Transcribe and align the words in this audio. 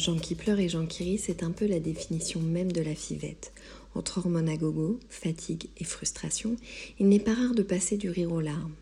Jean 0.00 0.16
qui 0.16 0.34
pleure 0.34 0.58
et 0.60 0.70
Jean 0.70 0.86
qui 0.86 1.04
rit, 1.04 1.18
c'est 1.18 1.42
un 1.42 1.50
peu 1.50 1.66
la 1.66 1.78
définition 1.78 2.40
même 2.40 2.72
de 2.72 2.80
la 2.80 2.94
fivette. 2.94 3.52
Entre 3.94 4.16
hormones 4.16 4.48
à 4.48 4.56
gogo, 4.56 4.98
fatigue 5.10 5.68
et 5.76 5.84
frustration, 5.84 6.56
il 6.98 7.10
n'est 7.10 7.20
pas 7.20 7.34
rare 7.34 7.54
de 7.54 7.62
passer 7.62 7.98
du 7.98 8.08
rire 8.08 8.32
aux 8.32 8.40
larmes. 8.40 8.72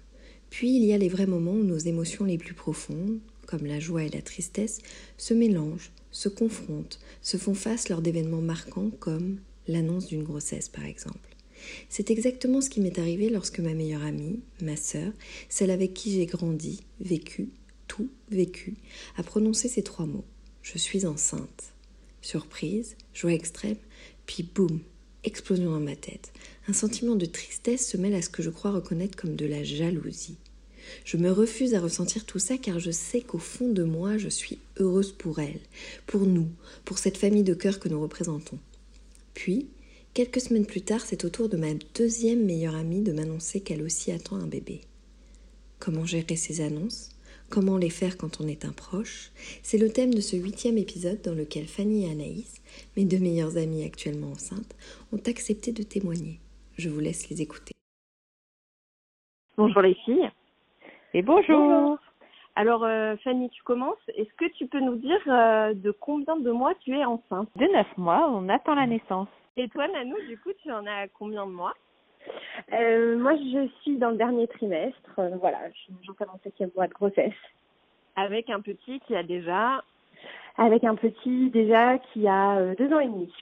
Puis 0.48 0.76
il 0.76 0.84
y 0.84 0.92
a 0.92 0.98
les 0.98 1.08
vrais 1.08 1.26
moments 1.26 1.54
où 1.54 1.64
nos 1.64 1.76
émotions 1.76 2.24
les 2.24 2.38
plus 2.38 2.54
profondes, 2.54 3.18
comme 3.48 3.66
la 3.66 3.80
joie 3.80 4.04
et 4.04 4.10
la 4.10 4.22
tristesse, 4.22 4.78
se 5.16 5.34
mélangent, 5.34 5.90
se 6.12 6.28
confrontent, 6.28 7.00
se 7.20 7.36
font 7.36 7.54
face 7.54 7.88
lors 7.88 8.00
d'événements 8.00 8.40
marquants 8.40 8.90
comme 9.00 9.38
l'annonce 9.66 10.06
d'une 10.06 10.22
grossesse 10.22 10.68
par 10.68 10.84
exemple. 10.84 11.34
C'est 11.88 12.12
exactement 12.12 12.60
ce 12.60 12.70
qui 12.70 12.80
m'est 12.80 13.00
arrivé 13.00 13.28
lorsque 13.28 13.58
ma 13.58 13.74
meilleure 13.74 14.04
amie, 14.04 14.38
ma 14.62 14.76
sœur, 14.76 15.10
celle 15.48 15.72
avec 15.72 15.94
qui 15.94 16.12
j'ai 16.12 16.26
grandi, 16.26 16.84
vécu, 17.00 17.48
tout 17.88 18.08
vécu, 18.30 18.74
a 19.16 19.24
prononcé 19.24 19.66
ces 19.66 19.82
trois 19.82 20.06
mots. 20.06 20.24
Je 20.70 20.76
suis 20.76 21.06
enceinte. 21.06 21.72
Surprise, 22.20 22.96
joie 23.14 23.32
extrême, 23.32 23.78
puis 24.26 24.42
boum, 24.42 24.80
explosion 25.24 25.70
dans 25.70 25.80
ma 25.80 25.96
tête. 25.96 26.30
Un 26.68 26.74
sentiment 26.74 27.16
de 27.16 27.24
tristesse 27.24 27.88
se 27.88 27.96
mêle 27.96 28.14
à 28.14 28.20
ce 28.20 28.28
que 28.28 28.42
je 28.42 28.50
crois 28.50 28.72
reconnaître 28.72 29.16
comme 29.16 29.34
de 29.34 29.46
la 29.46 29.64
jalousie. 29.64 30.36
Je 31.06 31.16
me 31.16 31.30
refuse 31.30 31.72
à 31.72 31.80
ressentir 31.80 32.26
tout 32.26 32.38
ça 32.38 32.58
car 32.58 32.80
je 32.80 32.90
sais 32.90 33.22
qu'au 33.22 33.38
fond 33.38 33.72
de 33.72 33.82
moi, 33.82 34.18
je 34.18 34.28
suis 34.28 34.58
heureuse 34.78 35.12
pour 35.12 35.38
elle, 35.38 35.60
pour 36.06 36.26
nous, 36.26 36.50
pour 36.84 36.98
cette 36.98 37.16
famille 37.16 37.44
de 37.44 37.54
cœur 37.54 37.80
que 37.80 37.88
nous 37.88 38.02
représentons. 38.02 38.58
Puis, 39.32 39.68
quelques 40.12 40.42
semaines 40.42 40.66
plus 40.66 40.82
tard, 40.82 41.00
c'est 41.06 41.24
au 41.24 41.30
tour 41.30 41.48
de 41.48 41.56
ma 41.56 41.72
deuxième 41.94 42.44
meilleure 42.44 42.76
amie 42.76 43.00
de 43.00 43.12
m'annoncer 43.12 43.60
qu'elle 43.60 43.82
aussi 43.82 44.12
attend 44.12 44.36
un 44.36 44.46
bébé. 44.46 44.82
Comment 45.78 46.04
gérer 46.04 46.36
ces 46.36 46.60
annonces? 46.60 47.08
Comment 47.50 47.78
les 47.78 47.88
faire 47.88 48.18
quand 48.18 48.42
on 48.42 48.46
est 48.46 48.66
un 48.66 48.72
proche? 48.72 49.30
C'est 49.62 49.78
le 49.78 49.90
thème 49.90 50.12
de 50.12 50.20
ce 50.20 50.36
huitième 50.36 50.76
épisode 50.76 51.22
dans 51.22 51.34
lequel 51.34 51.64
Fanny 51.64 52.04
et 52.04 52.12
Anaïs, 52.12 52.60
mes 52.94 53.06
deux 53.06 53.18
meilleures 53.18 53.56
amies 53.56 53.86
actuellement 53.86 54.32
enceintes, 54.32 54.76
ont 55.14 55.22
accepté 55.26 55.72
de 55.72 55.82
témoigner. 55.82 56.40
Je 56.76 56.90
vous 56.90 57.00
laisse 57.00 57.30
les 57.30 57.40
écouter. 57.40 57.72
Bonjour 59.56 59.80
les 59.80 59.94
filles. 60.04 60.30
Et 61.14 61.22
bonjour. 61.22 61.98
Alors 62.54 62.84
euh, 62.84 63.16
Fanny, 63.24 63.48
tu 63.48 63.62
commences. 63.62 63.96
Est-ce 64.14 64.34
que 64.36 64.52
tu 64.58 64.66
peux 64.66 64.80
nous 64.80 64.96
dire 64.96 65.20
euh, 65.28 65.72
de 65.72 65.90
combien 65.90 66.36
de 66.36 66.50
mois 66.50 66.74
tu 66.84 66.94
es 66.94 67.04
enceinte? 67.04 67.48
De 67.56 67.64
neuf 67.64 67.88
mois, 67.96 68.28
on 68.30 68.50
attend 68.50 68.74
la 68.74 68.86
naissance. 68.86 69.28
Et 69.56 69.68
toi 69.70 69.88
Nanou, 69.88 70.16
du 70.28 70.38
coup, 70.38 70.50
tu 70.62 70.70
en 70.70 70.84
as 70.86 71.08
combien 71.08 71.46
de 71.46 71.52
mois? 71.52 71.72
Euh, 72.72 73.18
moi, 73.18 73.34
je 73.36 73.68
suis 73.82 73.96
dans 73.96 74.10
le 74.10 74.16
dernier 74.16 74.46
trimestre. 74.48 75.18
Euh, 75.18 75.36
voilà, 75.40 75.58
j'entame 76.02 76.28
mon 76.32 76.40
septième 76.42 76.70
mois 76.74 76.86
de 76.86 76.92
grossesse. 76.92 77.32
Avec 78.16 78.50
un 78.50 78.60
petit 78.60 79.00
qui 79.00 79.14
a 79.14 79.22
déjà 79.22 79.82
Avec 80.56 80.84
un 80.84 80.96
petit 80.96 81.50
déjà 81.50 81.98
qui 81.98 82.26
a 82.26 82.56
euh, 82.58 82.74
deux 82.76 82.92
ans 82.92 83.00
et 83.00 83.06
demi. 83.06 83.32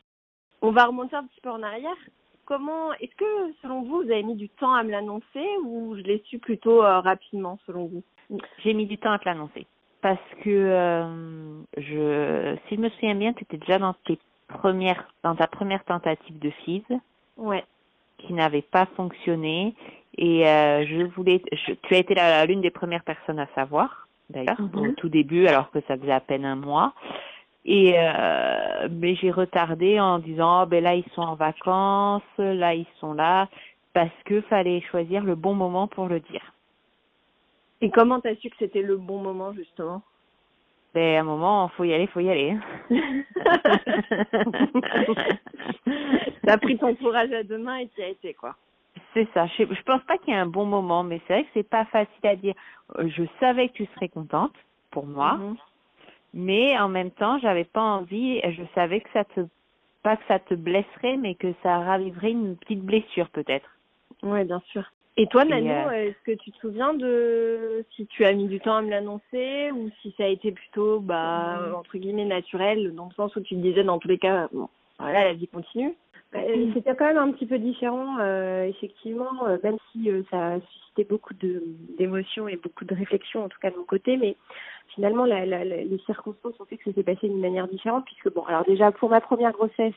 On 0.63 0.71
va 0.71 0.87
remonter 0.87 1.17
un 1.17 1.25
petit 1.25 1.41
peu 1.41 1.51
en 1.51 1.63
arrière. 1.63 1.97
Comment 2.45 2.93
Est-ce 2.95 3.15
que, 3.17 3.53
selon 3.63 3.83
vous, 3.83 4.03
vous 4.03 4.11
avez 4.11 4.23
mis 4.23 4.37
du 4.37 4.49
temps 4.49 4.75
à 4.75 4.83
me 4.85 4.91
l'annoncer 4.91 5.47
ou 5.65 5.97
je 5.97 6.03
l'ai 6.03 6.23
su 6.27 6.39
plutôt 6.39 6.79
rapidement, 6.79 7.59
selon 7.67 7.87
vous? 7.87 8.03
J'ai 8.63 8.73
mis 8.73 8.87
du 8.87 8.99
temps 8.99 9.11
à 9.11 9.19
te 9.19 9.25
l'annoncer. 9.25 9.67
Parce 10.01 10.21
que, 10.45 11.57
je, 11.77 12.57
si 12.69 12.77
je 12.77 12.81
me 12.81 12.89
souviens 12.91 13.17
bien, 13.17 13.33
tu 13.33 13.43
étais 13.43 13.57
déjà 13.57 13.81
dans 13.81 13.95
tes 14.07 14.21
premières, 14.47 15.13
dans 15.25 15.35
ta 15.35 15.49
première 15.49 15.85
tentative 15.85 16.39
de 16.39 16.51
FIS. 16.51 16.85
Ouais 17.37 17.65
qui 18.19 18.33
n'avait 18.33 18.63
pas 18.63 18.87
fonctionné. 18.97 19.75
Et 20.19 20.47
euh, 20.47 20.87
je 20.87 21.05
voulais 21.15 21.43
tu 21.83 21.95
as 21.95 21.99
été 21.99 22.15
l'une 22.47 22.61
des 22.61 22.71
premières 22.71 23.05
personnes 23.05 23.39
à 23.39 23.49
savoir 23.55 24.09
d'ailleurs 24.31 24.59
au 24.59 24.85
mhm. 24.85 24.95
tout 24.95 25.09
début 25.09 25.47
alors 25.47 25.71
que 25.71 25.79
ça 25.87 25.97
faisait 25.97 26.13
à 26.13 26.21
peine 26.21 26.45
un 26.45 26.57
mois. 26.57 26.95
Et 27.65 27.95
euh, 27.97 28.89
mais 28.91 29.15
j'ai 29.17 29.31
retardé 29.31 30.01
en 30.01 30.19
disant 30.19 30.63
oh, 30.63 30.67
ben 30.67 30.83
là 30.83 30.95
ils 30.95 31.05
sont 31.15 31.23
en 31.23 31.35
vacances 31.35 32.23
là 32.39 32.75
ils 32.75 32.87
sont 33.01 33.13
là 33.13 33.49
parce 33.93 34.11
que 34.25 34.41
fallait 34.43 34.81
choisir 34.91 35.25
le 35.25 35.35
bon 35.35 35.55
moment 35.55 35.87
pour 35.87 36.07
le 36.07 36.21
dire. 36.21 36.53
Et 37.81 37.91
comment 37.91 38.21
t'as 38.21 38.35
su 38.37 38.49
que 38.51 38.57
c'était 38.59 38.83
le 38.83 38.97
bon 38.97 39.21
moment 39.21 39.53
justement? 39.53 40.03
Ben 40.97 41.17
à 41.17 41.21
un 41.21 41.25
moment 41.25 41.69
faut 41.77 41.85
y 41.85 41.93
aller 41.93 42.07
faut 42.07 42.21
y 42.21 42.31
aller 42.31 42.57
T'as 46.47 46.57
pris 46.59 46.79
ton 46.79 46.95
courage 46.95 47.31
à 47.33 47.43
deux 47.43 47.59
mains 47.59 47.79
et 47.79 47.89
tu 47.89 48.01
as 48.03 48.09
été, 48.09 48.33
quoi. 48.33 48.55
C'est 49.13 49.29
ça. 49.35 49.47
Je, 49.47 49.65
je 49.65 49.83
pense 49.83 50.03
pas 50.05 50.17
qu'il 50.19 50.33
y 50.33 50.37
ait 50.37 50.41
un 50.41 50.47
bon 50.47 50.65
moment, 50.65 51.03
mais 51.03 51.21
c'est 51.27 51.35
vrai 51.35 51.45
que 51.45 51.51
c'est 51.53 51.69
pas 51.69 51.85
facile 51.87 52.27
à 52.27 52.37
dire. 52.37 52.55
Euh, 52.99 53.09
je 53.09 53.25
savais 53.41 53.69
que 53.69 53.75
tu 53.75 53.87
serais 53.95 54.09
contente 54.09 54.55
pour 54.91 55.07
moi, 55.07 55.35
mhm. 55.35 55.57
mais 56.33 56.79
en 56.79 56.89
même 56.89 57.11
temps, 57.11 57.39
j'avais 57.41 57.65
pas 57.65 57.83
envie. 57.83 58.41
Je 58.43 58.63
savais 58.75 59.01
que 59.01 59.11
ça 59.13 59.25
te, 59.25 59.41
pas 60.03 60.17
que 60.17 60.25
ça 60.29 60.39
te 60.39 60.55
blesserait, 60.55 61.19
mais 61.19 61.35
que 61.35 61.53
ça 61.63 61.81
raviverait 61.81 62.31
une 62.31 62.57
petite 62.57 62.83
blessure 62.83 63.29
peut-être. 63.31 63.69
Oui, 64.23 64.45
bien 64.45 64.63
sûr. 64.71 64.85
Et 65.19 65.27
toi, 65.29 65.45
Nanou, 65.47 65.71
euh, 65.71 65.93
est-ce 65.93 66.23
que 66.25 66.37
tu 66.37 66.53
te 66.53 66.59
souviens 66.59 66.93
de 66.93 67.85
si 67.95 68.07
tu 68.07 68.25
as 68.27 68.33
mis 68.35 68.49
du 68.49 68.61
temps 68.61 68.77
à 68.77 68.83
me 68.83 68.91
l'annoncer 68.91 69.71
ou 69.73 69.91
si 70.03 70.15
ça 70.19 70.25
a 70.25 70.29
été 70.29 70.53
plutôt, 70.53 71.01
bah, 71.01 71.61
mhm. 71.67 71.75
entre 71.75 71.97
guillemets, 71.97 72.27
naturel, 72.27 72.95
dans 72.95 73.07
le 73.07 73.15
sens 73.15 73.35
où 73.35 73.41
tu 73.41 73.55
te 73.55 73.61
disais, 73.61 73.83
dans 73.83 73.99
tous 73.99 74.09
les 74.09 74.19
cas, 74.19 74.49
bon, 74.53 74.69
voilà, 74.99 75.25
la 75.25 75.33
vie 75.33 75.49
continue 75.49 75.95
euh, 76.35 76.71
C'était 76.75 76.95
quand 76.95 77.07
même 77.07 77.17
un 77.17 77.33
petit 77.33 77.47
peu 77.47 77.59
différent, 77.59 78.19
euh, 78.21 78.65
effectivement, 78.65 79.47
euh, 79.47 79.57
même 79.63 79.79
si 79.91 80.11
ça 80.31 80.55
a 80.55 80.61
suscité 80.61 81.05
beaucoup 81.05 81.33
d'émotions 81.99 82.47
et 82.47 82.57
beaucoup 82.57 82.85
de 82.85 82.95
réflexions, 82.95 83.45
en 83.45 83.49
tout 83.49 83.59
cas 83.61 83.71
de 83.71 83.77
mon 83.77 83.85
côté, 83.85 84.19
mais 84.19 84.37
finalement, 84.95 85.25
la, 85.25 85.47
la, 85.47 85.65
les 85.65 86.01
circonstances 86.05 86.61
ont 86.61 86.67
fait 86.67 86.77
que 86.77 86.91
ça 86.91 86.93
s'est 86.95 87.03
passé 87.03 87.29
d'une 87.29 87.41
manière 87.41 87.69
différente, 87.69 88.05
puisque, 88.05 88.33
bon, 88.35 88.45
alors 88.45 88.65
déjà, 88.65 88.93
pour 88.93 89.09
ma 89.09 89.23
première 89.23 89.53
grossesse, 89.53 89.95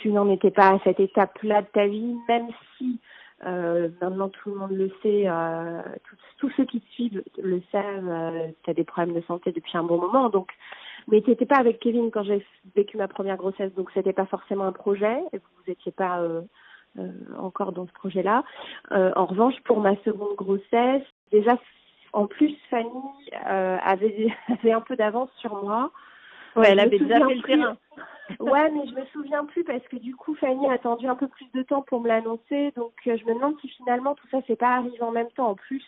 tu 0.00 0.10
n'en 0.10 0.30
étais 0.30 0.52
pas 0.52 0.70
à 0.70 0.78
cette 0.84 1.00
étape-là 1.00 1.62
de 1.62 1.66
ta 1.72 1.86
vie, 1.88 2.16
même 2.28 2.46
si 2.78 3.00
maintenant 3.42 4.28
tout 4.28 4.50
le 4.50 4.56
monde 4.56 4.72
le 4.72 4.90
sait, 5.02 5.28
tous, 6.38 6.50
ceux 6.56 6.64
qui 6.64 6.80
te 6.80 6.88
suivent 6.92 7.22
le 7.42 7.60
savent, 7.70 8.52
tu 8.62 8.70
as 8.70 8.74
des 8.74 8.84
problèmes 8.84 9.14
de 9.14 9.22
santé 9.22 9.52
depuis 9.52 9.76
un 9.76 9.82
bon 9.82 10.00
moment, 10.00 10.28
donc 10.28 10.52
mais 11.08 11.20
tu 11.20 11.30
n'étais 11.30 11.46
pas 11.46 11.56
avec 11.56 11.80
Kevin 11.80 12.10
quand 12.10 12.22
j'ai 12.22 12.44
vécu 12.76 12.96
ma 12.96 13.08
première 13.08 13.36
grossesse, 13.36 13.74
donc 13.74 13.90
c'était 13.92 14.12
pas 14.12 14.26
forcément 14.26 14.64
un 14.64 14.72
projet. 14.72 15.18
Vous 15.32 15.62
n'étiez 15.66 15.92
pas 15.92 16.20
euh, 16.20 16.42
euh, 16.98 17.10
encore 17.38 17.72
dans 17.72 17.86
ce 17.86 17.92
projet-là. 17.92 18.44
Euh, 18.92 19.12
en 19.16 19.26
revanche, 19.26 19.54
pour 19.64 19.80
ma 19.80 19.96
seconde 20.04 20.36
grossesse, 20.36 21.02
déjà 21.30 21.58
en 22.12 22.26
plus 22.26 22.54
Fanny 22.70 22.88
euh, 23.48 23.78
avait, 23.82 24.28
avait 24.48 24.72
un 24.72 24.80
peu 24.80 24.96
d'avance 24.96 25.30
sur 25.38 25.62
moi. 25.64 25.90
Ouais, 26.54 26.66
elle 26.68 26.80
avait 26.80 26.98
déjà 26.98 27.26
fait 27.26 27.34
le 27.34 27.42
terrain. 27.42 27.76
Ouais, 28.40 28.70
mais 28.70 28.86
je 28.86 28.94
me 28.94 29.04
souviens 29.06 29.44
plus 29.44 29.64
parce 29.64 29.86
que 29.88 29.96
du 29.96 30.14
coup 30.16 30.34
Fanny 30.34 30.66
a 30.68 30.72
attendu 30.72 31.06
un 31.06 31.16
peu 31.16 31.28
plus 31.28 31.50
de 31.54 31.62
temps 31.62 31.82
pour 31.82 32.00
me 32.00 32.08
l'annoncer, 32.08 32.72
donc 32.76 32.92
je 33.04 33.10
me 33.10 33.34
demande 33.34 33.58
si 33.60 33.68
finalement 33.68 34.14
tout 34.14 34.26
ça 34.30 34.42
s'est 34.42 34.56
pas 34.56 34.76
arrivé 34.76 35.00
en 35.02 35.10
même 35.10 35.30
temps 35.36 35.48
en 35.48 35.54
plus. 35.54 35.84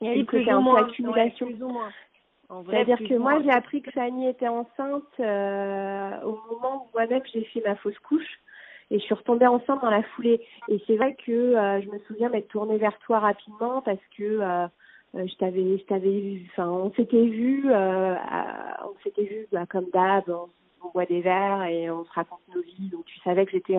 Il 0.00 0.08
y 0.08 0.10
a 0.10 0.16
eu 0.16 0.24
plus 0.24 0.48
accumulation. 0.48 1.46
ou 1.46 1.68
moins. 1.68 1.90
C'est-à-dire 2.68 2.98
que 2.98 3.14
moi, 3.14 3.40
j'ai 3.42 3.50
appris 3.50 3.80
que 3.80 3.90
Fanny 3.92 4.28
était 4.28 4.48
enceinte 4.48 5.04
euh, 5.20 6.20
au 6.22 6.38
moment 6.50 6.84
où 6.84 6.88
moi-même 6.92 7.22
j'ai 7.32 7.44
fait 7.44 7.62
ma 7.64 7.76
fausse 7.76 7.98
couche 8.00 8.40
et 8.90 8.98
je 8.98 9.04
suis 9.04 9.14
retombée 9.14 9.46
enceinte 9.46 9.80
dans 9.80 9.90
la 9.90 10.02
foulée. 10.02 10.44
Et 10.68 10.82
c'est 10.86 10.96
vrai 10.96 11.14
que 11.14 11.32
euh, 11.32 11.80
je 11.80 11.88
me 11.88 11.98
souviens 12.00 12.28
m'être 12.28 12.48
tournée 12.48 12.76
vers 12.76 12.98
toi 12.98 13.20
rapidement 13.20 13.80
parce 13.80 14.04
que 14.18 14.40
euh, 14.42 14.66
je 15.14 15.34
t'avais, 15.36 15.78
je 15.78 15.84
t'avais 15.84 16.42
enfin, 16.50 16.68
on 16.68 16.92
s'était 16.92 17.24
vu, 17.24 17.64
on 17.72 18.94
s'était 19.02 19.24
vu 19.24 19.46
bah, 19.50 19.64
comme 19.66 19.86
d'hab, 19.92 20.24
on, 20.28 20.48
on, 20.84 20.90
boit 20.90 21.06
des 21.06 21.20
verres 21.20 21.64
et 21.64 21.90
on 21.90 22.04
se 22.04 22.12
raconte 22.12 22.40
nos 22.54 22.62
vies. 22.62 22.90
Donc 22.90 23.04
tu 23.06 23.18
savais 23.20 23.44
que 23.46 23.52
j'étais 23.52 23.78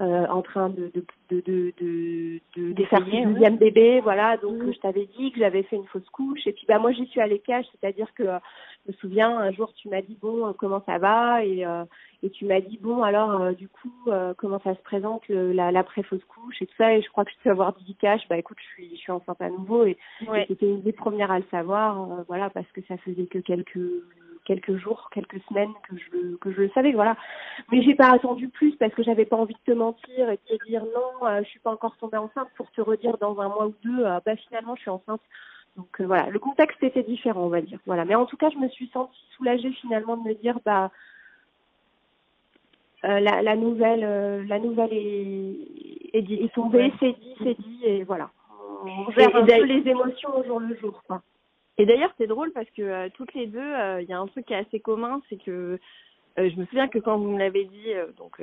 euh, 0.00 0.26
en 0.28 0.40
train 0.40 0.70
de 0.70 0.90
de 0.94 1.04
de 1.28 1.40
de 1.42 2.40
de, 2.56 2.72
de, 2.72 2.84
faire 2.86 3.00
son 3.00 3.30
deuxième 3.30 3.58
bébé, 3.58 4.00
voilà. 4.00 4.38
Donc 4.38 4.54
mm. 4.54 4.72
je 4.72 4.78
t'avais 4.80 5.06
dit 5.18 5.32
que 5.32 5.38
j'avais 5.38 5.64
fait 5.64 5.76
une 5.76 5.86
fausse 5.86 6.08
couche. 6.10 6.46
Et 6.46 6.52
puis 6.52 6.64
bah 6.66 6.78
moi 6.78 6.92
j'y 6.92 7.06
suis 7.08 7.20
allée 7.20 7.40
cash, 7.40 7.66
c'est-à-dire 7.72 8.08
que 8.14 8.24
je 8.24 8.92
me 8.92 8.92
souviens 8.94 9.36
un 9.36 9.52
jour 9.52 9.70
tu 9.74 9.90
m'as 9.90 10.00
dit 10.00 10.16
bon 10.20 10.46
euh, 10.46 10.52
comment 10.58 10.82
ça 10.86 10.96
va? 10.96 11.44
Et 11.44 11.66
euh, 11.66 11.84
et 12.22 12.30
tu 12.30 12.46
m'as 12.46 12.60
dit 12.60 12.78
bon 12.80 13.02
alors 13.02 13.54
du 13.54 13.68
coup 13.68 13.92
comment 14.38 14.60
ça 14.60 14.74
se 14.74 14.80
présente 14.80 15.28
la 15.28 15.70
l'après 15.70 16.02
fausse 16.02 16.24
couche 16.24 16.62
et 16.62 16.66
tout 16.66 16.76
ça? 16.78 16.94
Et 16.94 17.02
je 17.02 17.10
crois 17.10 17.26
que 17.26 17.30
je 17.30 17.44
peux 17.44 17.50
avoir 17.50 17.74
dit 17.74 17.94
cash. 17.96 18.22
Bah 18.30 18.38
écoute 18.38 18.56
je 18.60 18.74
suis 18.74 18.96
je 18.96 19.00
suis 19.00 19.12
enceinte 19.12 19.42
à 19.42 19.50
nouveau. 19.50 19.84
Et, 19.84 19.98
et 20.22 20.46
c'était 20.48 20.70
une 20.70 20.82
des 20.82 20.92
premières 20.92 21.30
à 21.30 21.38
le 21.38 21.44
savoir 21.50 22.24
voilà 22.28 22.48
parce 22.48 22.70
que 22.72 22.80
ça 22.88 22.96
faisait 22.96 23.26
que 23.26 23.38
quelques 23.38 23.78
quelques 24.44 24.76
jours, 24.76 25.08
quelques 25.12 25.40
semaines 25.48 25.72
que 25.88 25.96
je 25.96 26.36
que 26.36 26.52
je 26.52 26.62
le 26.62 26.70
savais, 26.70 26.92
voilà. 26.92 27.16
Mais 27.70 27.82
j'ai 27.82 27.94
pas 27.94 28.10
attendu 28.10 28.48
plus 28.48 28.74
parce 28.76 28.94
que 28.94 29.02
j'avais 29.02 29.24
pas 29.24 29.36
envie 29.36 29.54
de 29.54 29.72
te 29.72 29.76
mentir 29.76 30.30
et 30.30 30.38
de 30.38 30.56
te 30.56 30.66
dire 30.66 30.84
non, 30.84 31.26
euh, 31.26 31.42
je 31.42 31.48
suis 31.48 31.60
pas 31.60 31.72
encore 31.72 31.96
tombée 31.96 32.16
enceinte 32.16 32.48
pour 32.56 32.70
te 32.72 32.80
redire 32.80 33.18
dans 33.18 33.38
un 33.40 33.48
mois 33.48 33.66
ou 33.66 33.74
deux, 33.84 34.04
euh, 34.04 34.20
bah 34.24 34.36
finalement 34.36 34.74
je 34.76 34.82
suis 34.82 34.90
enceinte. 34.90 35.20
Donc 35.76 36.00
euh, 36.00 36.06
voilà, 36.06 36.28
le 36.28 36.38
contexte 36.38 36.82
était 36.82 37.02
différent, 37.02 37.42
on 37.42 37.48
va 37.48 37.60
dire. 37.60 37.78
Voilà, 37.86 38.04
mais 38.04 38.14
en 38.14 38.26
tout 38.26 38.36
cas, 38.36 38.50
je 38.50 38.58
me 38.58 38.68
suis 38.68 38.88
sentie 38.88 39.24
soulagée 39.36 39.72
finalement 39.72 40.16
de 40.16 40.28
me 40.28 40.34
dire 40.34 40.58
bah 40.64 40.90
la, 43.04 43.42
la 43.42 43.56
nouvelle 43.56 44.46
la 44.46 44.58
nouvelle 44.60 44.92
est 44.92 45.56
est, 46.12 46.30
est 46.30 46.54
tombée, 46.54 46.92
c'est 47.00 47.12
dit, 47.12 47.34
c'est 47.42 47.58
dit 47.58 47.80
et 47.84 48.04
voilà. 48.04 48.30
On 48.84 49.10
gère 49.12 49.34
un 49.36 49.44
peu 49.46 49.64
les 49.64 49.88
émotions 49.88 50.36
au 50.36 50.44
jour 50.44 50.60
le 50.60 50.74
jour, 50.76 51.02
quoi. 51.06 51.22
Et 51.78 51.86
d'ailleurs, 51.86 52.12
c'est 52.18 52.26
drôle 52.26 52.52
parce 52.52 52.68
que 52.76 52.82
euh, 52.82 53.08
toutes 53.14 53.32
les 53.34 53.46
deux, 53.46 53.58
euh, 53.58 54.02
il 54.02 54.08
y 54.08 54.12
a 54.12 54.18
un 54.18 54.26
truc 54.26 54.46
qui 54.46 54.52
est 54.52 54.56
assez 54.58 54.80
commun, 54.80 55.22
c'est 55.28 55.42
que 55.42 55.78
euh, 56.38 56.50
je 56.50 56.56
me 56.56 56.66
souviens 56.66 56.88
que 56.88 56.98
quand 56.98 57.18
vous 57.18 57.30
me 57.30 57.38
l'avez 57.38 57.64
dit, 57.64 57.88
donc 58.18 58.40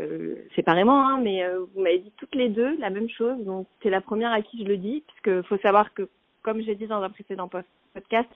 séparément, 0.56 1.08
hein, 1.08 1.20
mais 1.22 1.44
vous 1.74 1.82
m'avez 1.82 2.00
dit 2.00 2.12
toutes 2.18 2.36
les 2.36 2.50
deux 2.50 2.78
la 2.78 2.90
même 2.90 3.10
chose. 3.10 3.38
Donc 3.46 3.68
c'est 3.82 3.90
la 3.90 4.02
première 4.02 4.32
à 4.32 4.42
qui 4.42 4.60
je 4.60 4.68
le 4.68 4.78
dis, 4.78 5.04
puisque 5.08 5.48
faut 5.48 5.58
savoir 5.58 5.94
que, 5.94 6.08
comme 6.44 6.62
j'ai 6.62 6.76
dit 6.76 6.88
dans 6.88 7.02
un 7.02 7.10
précédent 7.10 7.50
podcast, 7.94 8.30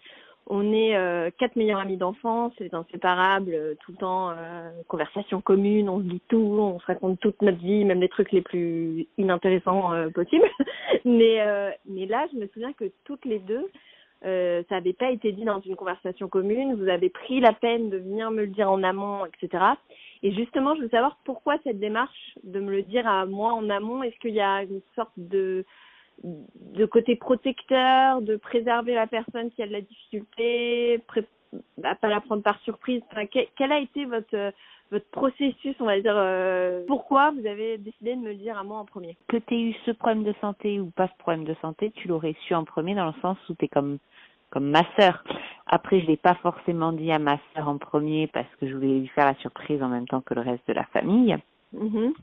on 0.47 0.73
est 0.73 1.31
quatre 1.37 1.55
meilleurs 1.55 1.79
amis 1.79 1.97
d'enfance, 1.97 2.51
c'est 2.57 2.73
inséparable, 2.73 3.77
tout 3.85 3.91
le 3.91 3.97
temps 3.97 4.35
conversation 4.87 5.39
commune, 5.39 5.87
on 5.87 5.99
se 5.99 6.05
dit 6.05 6.21
tout, 6.29 6.57
on 6.59 6.79
se 6.79 6.85
raconte 6.87 7.19
toute 7.19 7.39
notre 7.43 7.59
vie, 7.59 7.85
même 7.85 8.01
les 8.01 8.09
trucs 8.09 8.31
les 8.31 8.41
plus 8.41 9.07
inintéressants 9.19 9.91
possibles. 10.15 10.49
mais 11.05 11.37
mais 11.85 12.07
là, 12.07 12.25
je 12.33 12.39
me 12.39 12.47
souviens 12.47 12.73
que 12.73 12.91
toutes 13.05 13.25
les 13.25 13.39
deux, 13.39 13.69
euh, 14.25 14.63
ça 14.69 14.75
n'avait 14.75 14.93
pas 14.93 15.11
été 15.11 15.31
dit 15.31 15.43
dans 15.43 15.59
une 15.61 15.75
conversation 15.75 16.27
commune, 16.27 16.75
vous 16.75 16.87
avez 16.87 17.09
pris 17.09 17.39
la 17.39 17.53
peine 17.53 17.89
de 17.89 17.97
venir 17.97 18.31
me 18.31 18.41
le 18.41 18.47
dire 18.47 18.71
en 18.71 18.83
amont, 18.83 19.25
etc. 19.25 19.63
Et 20.21 20.31
justement, 20.31 20.75
je 20.75 20.81
veux 20.81 20.89
savoir 20.89 21.17
pourquoi 21.25 21.57
cette 21.63 21.79
démarche 21.79 22.37
de 22.43 22.59
me 22.59 22.71
le 22.71 22.83
dire 22.83 23.07
à 23.07 23.25
moi 23.25 23.53
en 23.53 23.69
amont, 23.69 24.03
est-ce 24.03 24.17
qu'il 24.19 24.33
y 24.33 24.41
a 24.41 24.63
une 24.63 24.81
sorte 24.95 25.11
de 25.17 25.65
de 26.23 26.85
côté 26.85 27.15
protecteur, 27.15 28.21
de 28.21 28.35
préserver 28.35 28.93
la 28.93 29.07
personne 29.07 29.49
qui 29.51 29.63
a 29.63 29.67
de 29.67 29.71
la 29.71 29.81
difficulté, 29.81 31.01
bah, 31.77 31.95
pas 31.95 32.07
la 32.07 32.21
prendre 32.21 32.43
par 32.43 32.59
surprise. 32.61 33.01
Enfin, 33.11 33.25
quel, 33.25 33.71
a 33.71 33.79
été 33.79 34.05
votre 34.05 34.53
votre 34.91 35.09
processus, 35.09 35.75
on 35.79 35.85
va 35.85 35.99
dire, 35.99 36.13
euh, 36.15 36.83
pourquoi 36.85 37.31
vous 37.31 37.47
avez 37.47 37.79
décidé 37.79 38.15
de 38.15 38.21
me 38.21 38.27
le 38.27 38.35
dire 38.35 38.57
à 38.59 38.63
moi 38.63 38.77
en 38.77 38.85
premier? 38.85 39.17
Que 39.27 39.37
tu 39.37 39.55
aies 39.55 39.61
eu 39.61 39.73
ce 39.85 39.91
problème 39.91 40.23
de 40.23 40.35
santé 40.39 40.79
ou 40.79 40.91
pas 40.91 41.07
ce 41.07 41.17
problème 41.17 41.45
de 41.45 41.55
santé, 41.61 41.91
tu 41.95 42.07
l'aurais 42.07 42.35
su 42.45 42.53
en 42.53 42.63
premier 42.63 42.93
dans 42.93 43.07
le 43.07 43.21
sens 43.21 43.37
où 43.49 43.55
tu 43.55 43.65
es 43.65 43.67
comme 43.67 43.97
comme 44.53 44.69
ma 44.69 44.83
sœur. 44.97 45.23
Après, 45.65 45.99
je 45.99 46.05
l'ai 46.05 46.17
pas 46.17 46.35
forcément 46.35 46.91
dit 46.91 47.11
à 47.11 47.17
ma 47.17 47.39
sœur 47.55 47.67
en 47.67 47.79
premier 47.79 48.27
parce 48.27 48.45
que 48.61 48.67
je 48.67 48.75
voulais 48.75 48.99
lui 48.99 49.07
faire 49.07 49.25
la 49.25 49.33
surprise 49.35 49.81
en 49.81 49.87
même 49.87 50.07
temps 50.07 50.21
que 50.21 50.35
le 50.35 50.41
reste 50.41 50.67
de 50.67 50.73
la 50.73 50.83
famille. 50.93 51.35
Mm-hmm. 51.75 52.13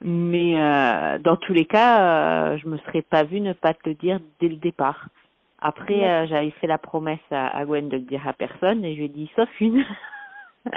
Mais 0.00 0.58
euh, 0.58 1.18
dans 1.18 1.36
tous 1.36 1.52
les 1.52 1.66
cas, 1.66 2.00
euh, 2.00 2.56
je 2.56 2.66
me 2.68 2.78
serais 2.78 3.02
pas 3.02 3.24
vue 3.24 3.40
ne 3.40 3.52
pas 3.52 3.74
te 3.74 3.86
le 3.86 3.94
dire 3.94 4.18
dès 4.40 4.48
le 4.48 4.56
départ. 4.56 5.08
Après, 5.60 6.08
euh, 6.08 6.26
j'avais 6.26 6.52
fait 6.52 6.66
la 6.66 6.78
promesse 6.78 7.18
à, 7.30 7.48
à, 7.48 7.66
Gwen 7.66 7.90
de 7.90 7.96
le 7.96 8.04
dire 8.04 8.26
à 8.26 8.32
personne 8.32 8.82
et 8.84 8.94
je 8.94 8.98
lui 8.98 9.04
ai 9.04 9.08
dit 9.08 9.30
sauf 9.36 9.50
une. 9.60 9.84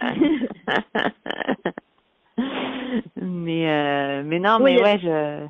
mais 3.16 3.70
euh, 3.70 4.24
mais 4.26 4.40
non, 4.40 4.60
mais 4.60 4.82
ouais, 4.82 5.00
je 5.00 5.46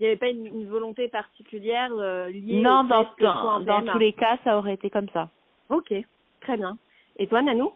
il 0.00 0.02
n'y 0.02 0.06
avait 0.08 0.16
pas 0.16 0.28
une, 0.28 0.66
volonté 0.66 1.08
particulière 1.08 1.90
euh, 1.92 2.28
liée 2.28 2.60
Non, 2.60 2.84
dans, 2.84 3.06
dans, 3.20 3.60
dans 3.60 3.82
tous 3.82 3.98
les 3.98 4.12
cas, 4.12 4.38
ça 4.44 4.58
aurait 4.58 4.74
été 4.74 4.90
comme 4.90 5.08
ça. 5.10 5.28
Ok, 5.70 5.94
très 6.40 6.56
bien. 6.56 6.76
Et 7.18 7.26
toi, 7.26 7.42
Nanou? 7.42 7.72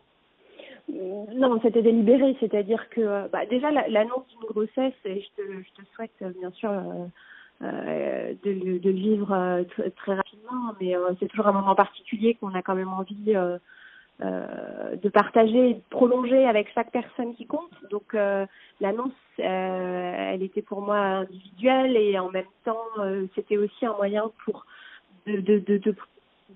Non, 0.88 1.60
c'était 1.62 1.82
délibéré, 1.82 2.36
c'est-à-dire 2.40 2.88
que 2.88 3.00
euh, 3.00 3.28
bah, 3.30 3.44
déjà 3.46 3.70
l'annonce 3.70 4.26
d'une 4.28 4.48
grossesse, 4.48 4.94
et 5.04 5.20
je 5.20 5.42
te, 5.42 5.42
je 5.52 5.82
te 5.82 5.86
souhaite 5.94 6.10
euh, 6.22 6.32
bien 6.40 6.50
sûr 6.52 6.70
euh, 6.70 8.32
de, 8.42 8.78
de, 8.78 8.90
le 8.90 8.96
vivre 8.96 9.64
très 9.96 10.14
rapidement, 10.14 10.74
mais 10.80 10.94
c'est 11.20 11.28
toujours 11.28 11.48
un 11.48 11.52
moment 11.52 11.74
particulier 11.74 12.34
qu'on 12.34 12.54
a 12.54 12.62
quand 12.62 12.74
même 12.74 12.92
envie 12.92 13.34
euh, 13.34 13.58
de 14.20 15.08
partager 15.08 15.70
et 15.70 15.74
de 15.74 15.82
prolonger 15.90 16.44
avec 16.44 16.72
chaque 16.74 16.90
personne 16.90 17.34
qui 17.36 17.46
compte. 17.46 17.70
Donc 17.90 18.14
euh, 18.14 18.46
l'annonce, 18.80 19.12
euh, 19.38 20.32
elle 20.32 20.42
était 20.42 20.62
pour 20.62 20.80
moi 20.80 20.96
individuelle 20.96 21.96
et 21.96 22.18
en 22.18 22.30
même 22.30 22.44
temps, 22.64 22.84
c'était 23.34 23.56
aussi 23.56 23.86
un 23.86 23.96
moyen 23.96 24.30
pour 24.44 24.66
de, 25.26 25.40
de, 25.40 25.58
de, 25.58 25.78
de, 25.78 25.94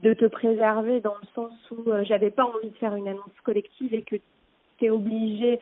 de 0.03 0.15
te 0.15 0.25
préserver 0.25 1.01
dans 1.01 1.15
le 1.21 1.29
sens 1.35 1.53
où 1.71 1.85
j'avais 2.03 2.31
pas 2.31 2.45
envie 2.45 2.71
de 2.71 2.77
faire 2.77 2.97
une 2.97 3.09
annonce 3.09 3.41
collective 3.45 3.95
et 3.95 4.03
que 4.03 4.17
tu 4.79 4.87
es 4.87 4.91
obligé 4.91 5.61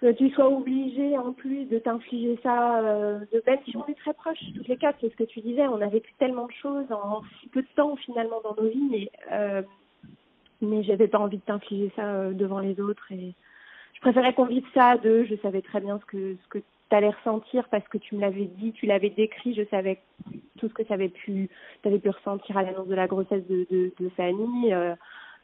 que 0.00 0.12
tu 0.12 0.30
sois 0.30 0.48
obligé 0.48 1.18
en 1.18 1.34
plus 1.34 1.66
de 1.66 1.78
t'infliger 1.78 2.38
ça 2.42 2.80
de 2.82 3.42
même 3.46 3.58
si 3.66 3.76
on 3.76 3.86
est 3.86 3.94
très 3.98 4.14
proches 4.14 4.38
toutes 4.56 4.66
les 4.66 4.78
quatre 4.78 4.96
c'est 5.02 5.10
ce 5.10 5.16
que 5.16 5.24
tu 5.24 5.40
disais 5.40 5.68
on 5.68 5.82
a 5.82 5.88
vécu 5.88 6.12
tellement 6.18 6.46
de 6.46 6.52
choses 6.52 6.90
en 6.90 7.20
si 7.38 7.48
peu 7.48 7.60
de 7.60 7.68
temps 7.76 7.96
finalement 7.96 8.40
dans 8.42 8.54
nos 8.60 8.70
vies 8.70 8.88
mais 8.90 9.10
mais 10.60 10.82
j'avais 10.82 11.08
pas 11.08 11.18
envie 11.18 11.38
de 11.38 11.42
t'infliger 11.42 11.90
ça 11.96 12.04
euh, 12.04 12.32
devant 12.32 12.58
les 12.58 12.78
autres 12.80 13.10
et 13.12 13.34
je 13.94 14.00
préférais 14.00 14.32
qu'on 14.32 14.46
vive 14.46 14.66
ça 14.74 14.90
à 14.90 14.98
deux. 14.98 15.24
Je 15.24 15.36
savais 15.36 15.62
très 15.62 15.80
bien 15.80 15.98
ce 15.98 16.04
que 16.06 16.36
ce 16.42 16.48
que 16.48 16.58
t'allais 16.88 17.10
ressentir 17.10 17.68
parce 17.68 17.86
que 17.88 17.98
tu 17.98 18.14
me 18.14 18.20
l'avais 18.20 18.46
dit, 18.46 18.72
tu 18.72 18.86
l'avais 18.86 19.10
décrit. 19.10 19.54
Je 19.54 19.62
savais 19.70 20.00
tout 20.58 20.68
ce 20.68 20.74
que 20.74 20.82
tu 20.82 20.92
avais 20.92 21.08
pu 21.08 21.48
t'avais 21.82 21.98
pu 21.98 22.10
ressentir 22.10 22.56
à 22.56 22.62
l'annonce 22.62 22.88
de 22.88 22.94
la 22.94 23.06
grossesse 23.06 23.46
de 23.48 23.66
de, 23.70 24.08
Fanny 24.16 24.72
euh, 24.72 24.94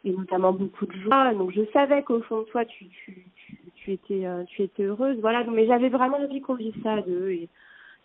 et 0.04 0.12
notamment 0.12 0.52
beaucoup 0.52 0.86
de 0.86 0.94
joie. 1.00 1.34
Donc 1.34 1.52
je 1.52 1.62
savais 1.72 2.02
qu'au 2.02 2.20
fond 2.22 2.40
de 2.40 2.46
toi 2.46 2.64
tu 2.64 2.86
tu 2.88 3.24
tu, 3.36 3.58
tu 3.74 3.92
étais 3.92 4.26
euh, 4.26 4.44
tu 4.44 4.62
étais 4.62 4.84
heureuse. 4.84 5.18
Voilà. 5.20 5.44
Donc, 5.44 5.54
mais 5.54 5.66
j'avais 5.66 5.88
vraiment 5.88 6.18
envie 6.18 6.40
qu'on 6.40 6.54
vive 6.54 6.74
ça 6.82 6.94
à 6.94 7.02
deux 7.02 7.30
et 7.30 7.48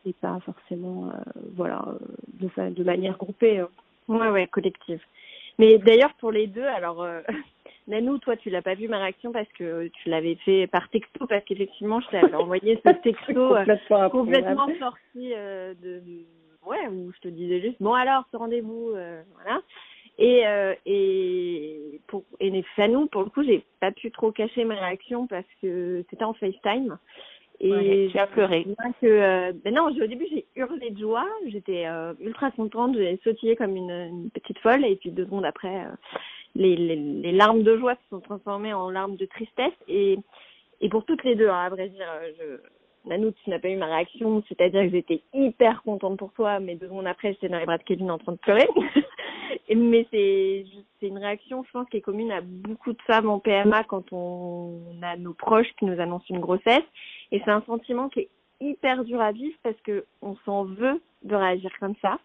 et 0.06 0.14
pas 0.14 0.40
forcément 0.46 1.12
voilà 1.56 1.86
de 2.34 2.70
de 2.70 2.84
manière 2.84 3.18
groupée. 3.18 3.60
Hein. 3.60 3.70
Ouais 4.08 4.30
ouais 4.30 4.48
collective. 4.48 5.02
Mais 5.60 5.78
d'ailleurs, 5.78 6.14
pour 6.16 6.32
les 6.32 6.48
deux, 6.48 6.66
alors, 6.66 7.04
euh, 7.04 7.22
Nanou, 7.88 8.18
toi, 8.20 8.38
tu 8.38 8.50
l'as 8.50 8.62
pas 8.62 8.76
vu 8.76 8.88
ma 8.88 9.00
réaction 9.00 9.32
parce 9.32 9.52
que 9.58 9.88
tu 9.88 10.10
l'avais 10.10 10.36
fait 10.36 10.68
par 10.68 10.90
texto, 10.90 11.28
parce 11.28 11.44
qu'effectivement, 11.46 12.00
je 12.02 12.10
t'avais 12.10 12.34
envoyé 12.36 12.80
ce 12.86 12.92
texto 12.92 13.56
euh, 13.56 14.10
complètement, 14.10 14.68
sorti 14.80 15.34
euh, 15.34 15.74
de, 15.82 16.02
Ouais, 16.66 16.88
où 16.88 17.12
je 17.12 17.20
te 17.22 17.28
disais 17.28 17.60
juste, 17.60 17.78
bon 17.80 17.94
alors, 17.94 18.24
ce 18.32 18.38
rendez-vous, 18.38 18.92
euh, 18.92 19.24
voilà. 19.34 19.62
Et, 20.20 20.46
euh, 20.46 20.76
et 20.86 22.00
pour 22.06 22.24
et 22.40 22.64
Fanou, 22.76 23.08
pour 23.08 23.24
le 23.24 23.30
coup, 23.30 23.44
j'ai 23.44 23.66
pas 23.80 23.92
pu 23.92 24.12
trop 24.12 24.32
cacher 24.32 24.64
ma 24.64 24.76
réaction 24.76 25.26
parce 25.26 25.48
que 25.62 26.04
c'était 26.10 26.24
en 26.24 26.34
FaceTime. 26.34 27.00
Et 27.64 28.10
j'ai 28.10 28.26
pleuré. 28.34 28.66
Que, 29.00 29.06
euh, 29.06 29.52
ben 29.64 29.76
non, 29.76 29.86
au 29.86 30.08
début 30.08 30.26
j'ai 30.32 30.46
hurlé 30.56 30.90
de 30.90 31.00
joie, 31.00 31.28
j'étais 31.48 31.86
euh, 31.86 32.14
ultra 32.20 32.50
contente, 32.50 32.96
j'ai 32.96 33.20
sautillé 33.24 33.56
comme 33.56 33.76
une, 33.76 33.92
une, 33.92 34.30
petite 34.32 34.58
folle. 34.60 34.84
Et 34.84 34.96
puis 34.96 35.12
deux 35.12 35.26
secondes 35.26 35.46
après, 35.46 35.86
euh, 35.86 35.92
les, 36.56 36.76
les, 36.76 36.96
les, 36.96 37.32
larmes 37.32 37.62
de 37.62 37.78
joie 37.78 37.94
se 37.94 38.10
sont 38.10 38.20
transformées 38.20 38.74
en 38.74 38.90
larmes 38.90 39.16
de 39.16 39.26
tristesse. 39.26 39.74
Et 39.88 40.18
et 40.84 40.90
pour 40.90 41.06
toutes 41.06 41.24
les 41.24 41.36
deux, 41.36 41.50
hein, 41.50 41.66
à 41.66 41.70
vrai 41.70 41.90
dire, 41.90 42.08
je, 42.40 42.58
Nanou, 43.06 43.32
tu 43.32 43.50
n'as 43.50 43.60
pas 43.60 43.70
eu 43.70 43.78
ma 43.78 43.86
réaction, 43.86 44.44
c'est-à-dire 44.48 44.82
que 44.82 44.90
j'étais 44.90 45.22
hyper 45.34 45.84
contente 45.84 46.18
pour 46.18 46.34
toi, 46.34 46.60
mais 46.60 46.76
deux 46.76 46.88
secondes 46.88 47.08
après, 47.08 47.34
j'étais 47.34 47.50
dans 47.50 47.60
les 47.60 47.66
bras 47.66 47.78
de 47.78 47.84
Kevin 47.84 48.12
en 48.12 48.18
train 48.18 48.34
de 48.34 48.38
pleurer. 48.38 48.68
mais 49.76 50.06
c'est 50.12 50.66
c'est 51.00 51.08
une 51.08 51.18
réaction, 51.18 51.64
je 51.64 51.72
pense, 51.72 51.90
qui 51.90 51.98
est 51.98 52.02
commune 52.02 52.32
à 52.32 52.42
beaucoup 52.42 52.94
de 52.94 53.02
femmes 53.04 53.30
en 53.30 53.40
PMA 53.40 53.84
quand 53.86 54.12
on 54.12 54.80
a 55.02 55.18
nos 55.18 55.34
proches 55.34 55.72
qui 55.80 55.86
nous 55.86 56.00
annoncent 56.00 56.26
une 56.30 56.40
grossesse. 56.40 56.84
Et 57.32 57.42
c'est 57.44 57.52
un 57.52 57.62
sentiment 57.62 58.10
qui 58.10 58.22
est 58.22 58.30
hyper 58.60 59.04
dur 59.04 59.22
à 59.22 59.32
vivre 59.32 59.56
parce 59.64 59.80
que 59.82 60.06
on 60.22 60.36
s'en 60.46 60.66
veut 60.66 61.02
de 61.24 61.36
réagir 61.36 61.72
comme 61.80 61.96
ça. 62.02 62.20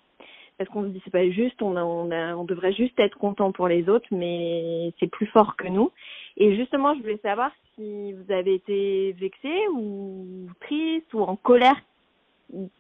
Parce 0.59 0.71
qu'on 0.71 0.85
se 0.85 0.89
dit 0.89 1.03
c'est 1.05 1.11
pas 1.11 1.29
juste, 1.31 1.61
on 1.61 1.77
a, 1.77 1.85
on 1.85 2.11
a, 2.11 2.35
on 2.35 2.45
devrait 2.45 2.73
juste 2.73 2.99
être 2.99 3.19
content 3.19 3.53
pour 3.53 3.69
les 3.69 3.89
autres, 3.91 4.07
mais 4.11 4.93
c'est 4.99 5.07
plus 5.07 5.27
fort 5.27 5.57
que 5.57 5.69
nous. 5.69 5.93
Et 6.39 6.57
justement, 6.57 6.95
je 6.95 7.01
voulais 7.01 7.21
savoir 7.23 7.51
si 7.75 8.15
vous 8.15 8.33
avez 8.33 8.55
été 8.55 9.13
vexé 9.13 9.53
ou 9.75 10.49
triste 10.61 11.13
ou 11.13 11.21
en 11.21 11.37
colère 11.37 11.77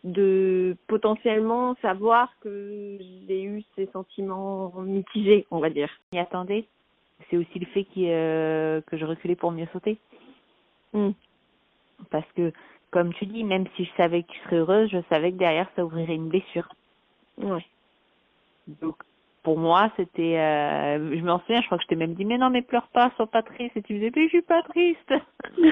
de 0.04 0.76
potentiellement 0.86 1.74
savoir 1.82 2.30
que 2.40 2.98
j'ai 3.28 3.42
eu 3.42 3.62
ces 3.74 3.86
sentiments 3.92 4.72
mitigés, 4.78 5.46
on 5.50 5.58
va 5.58 5.68
dire. 5.68 5.90
Y 6.12 6.18
attendez, 6.18 6.66
c'est 7.28 7.36
aussi 7.36 7.58
le 7.58 7.66
fait 7.66 7.84
que 7.84 8.96
je 8.96 9.04
reculais 9.04 9.36
pour 9.36 9.52
mieux 9.52 9.68
sauter. 9.72 9.98
Mm. 10.92 11.10
Parce 12.10 12.30
que, 12.36 12.52
comme 12.90 13.12
tu 13.14 13.26
dis, 13.26 13.44
même 13.44 13.66
si 13.76 13.84
je 13.84 13.90
savais 13.96 14.22
que 14.22 14.32
tu 14.32 14.38
serais 14.40 14.56
heureuse, 14.56 14.90
je 14.90 14.98
savais 15.08 15.32
que 15.32 15.38
derrière 15.38 15.68
ça 15.76 15.84
ouvrirait 15.84 16.14
une 16.14 16.28
blessure. 16.28 16.68
Ouais. 17.38 17.64
Donc, 18.66 18.96
pour 19.46 19.58
moi, 19.58 19.92
c'était, 19.96 20.36
euh, 20.38 21.16
je 21.16 21.22
m'en 21.22 21.38
souviens, 21.38 21.60
je 21.60 21.66
crois 21.66 21.78
que 21.78 21.84
je 21.84 21.88
t'ai 21.88 21.94
même 21.94 22.14
dit, 22.14 22.24
mais 22.24 22.36
non, 22.36 22.50
mais 22.50 22.62
pleure 22.62 22.88
pas, 22.88 23.12
sois 23.14 23.28
pas 23.28 23.42
triste. 23.44 23.76
Et 23.76 23.82
tu 23.82 23.92
disais, 23.92 24.10
mais 24.16 24.24
je 24.24 24.28
suis 24.30 24.42
pas 24.42 24.60
triste. 24.64 25.14
je 25.56 25.64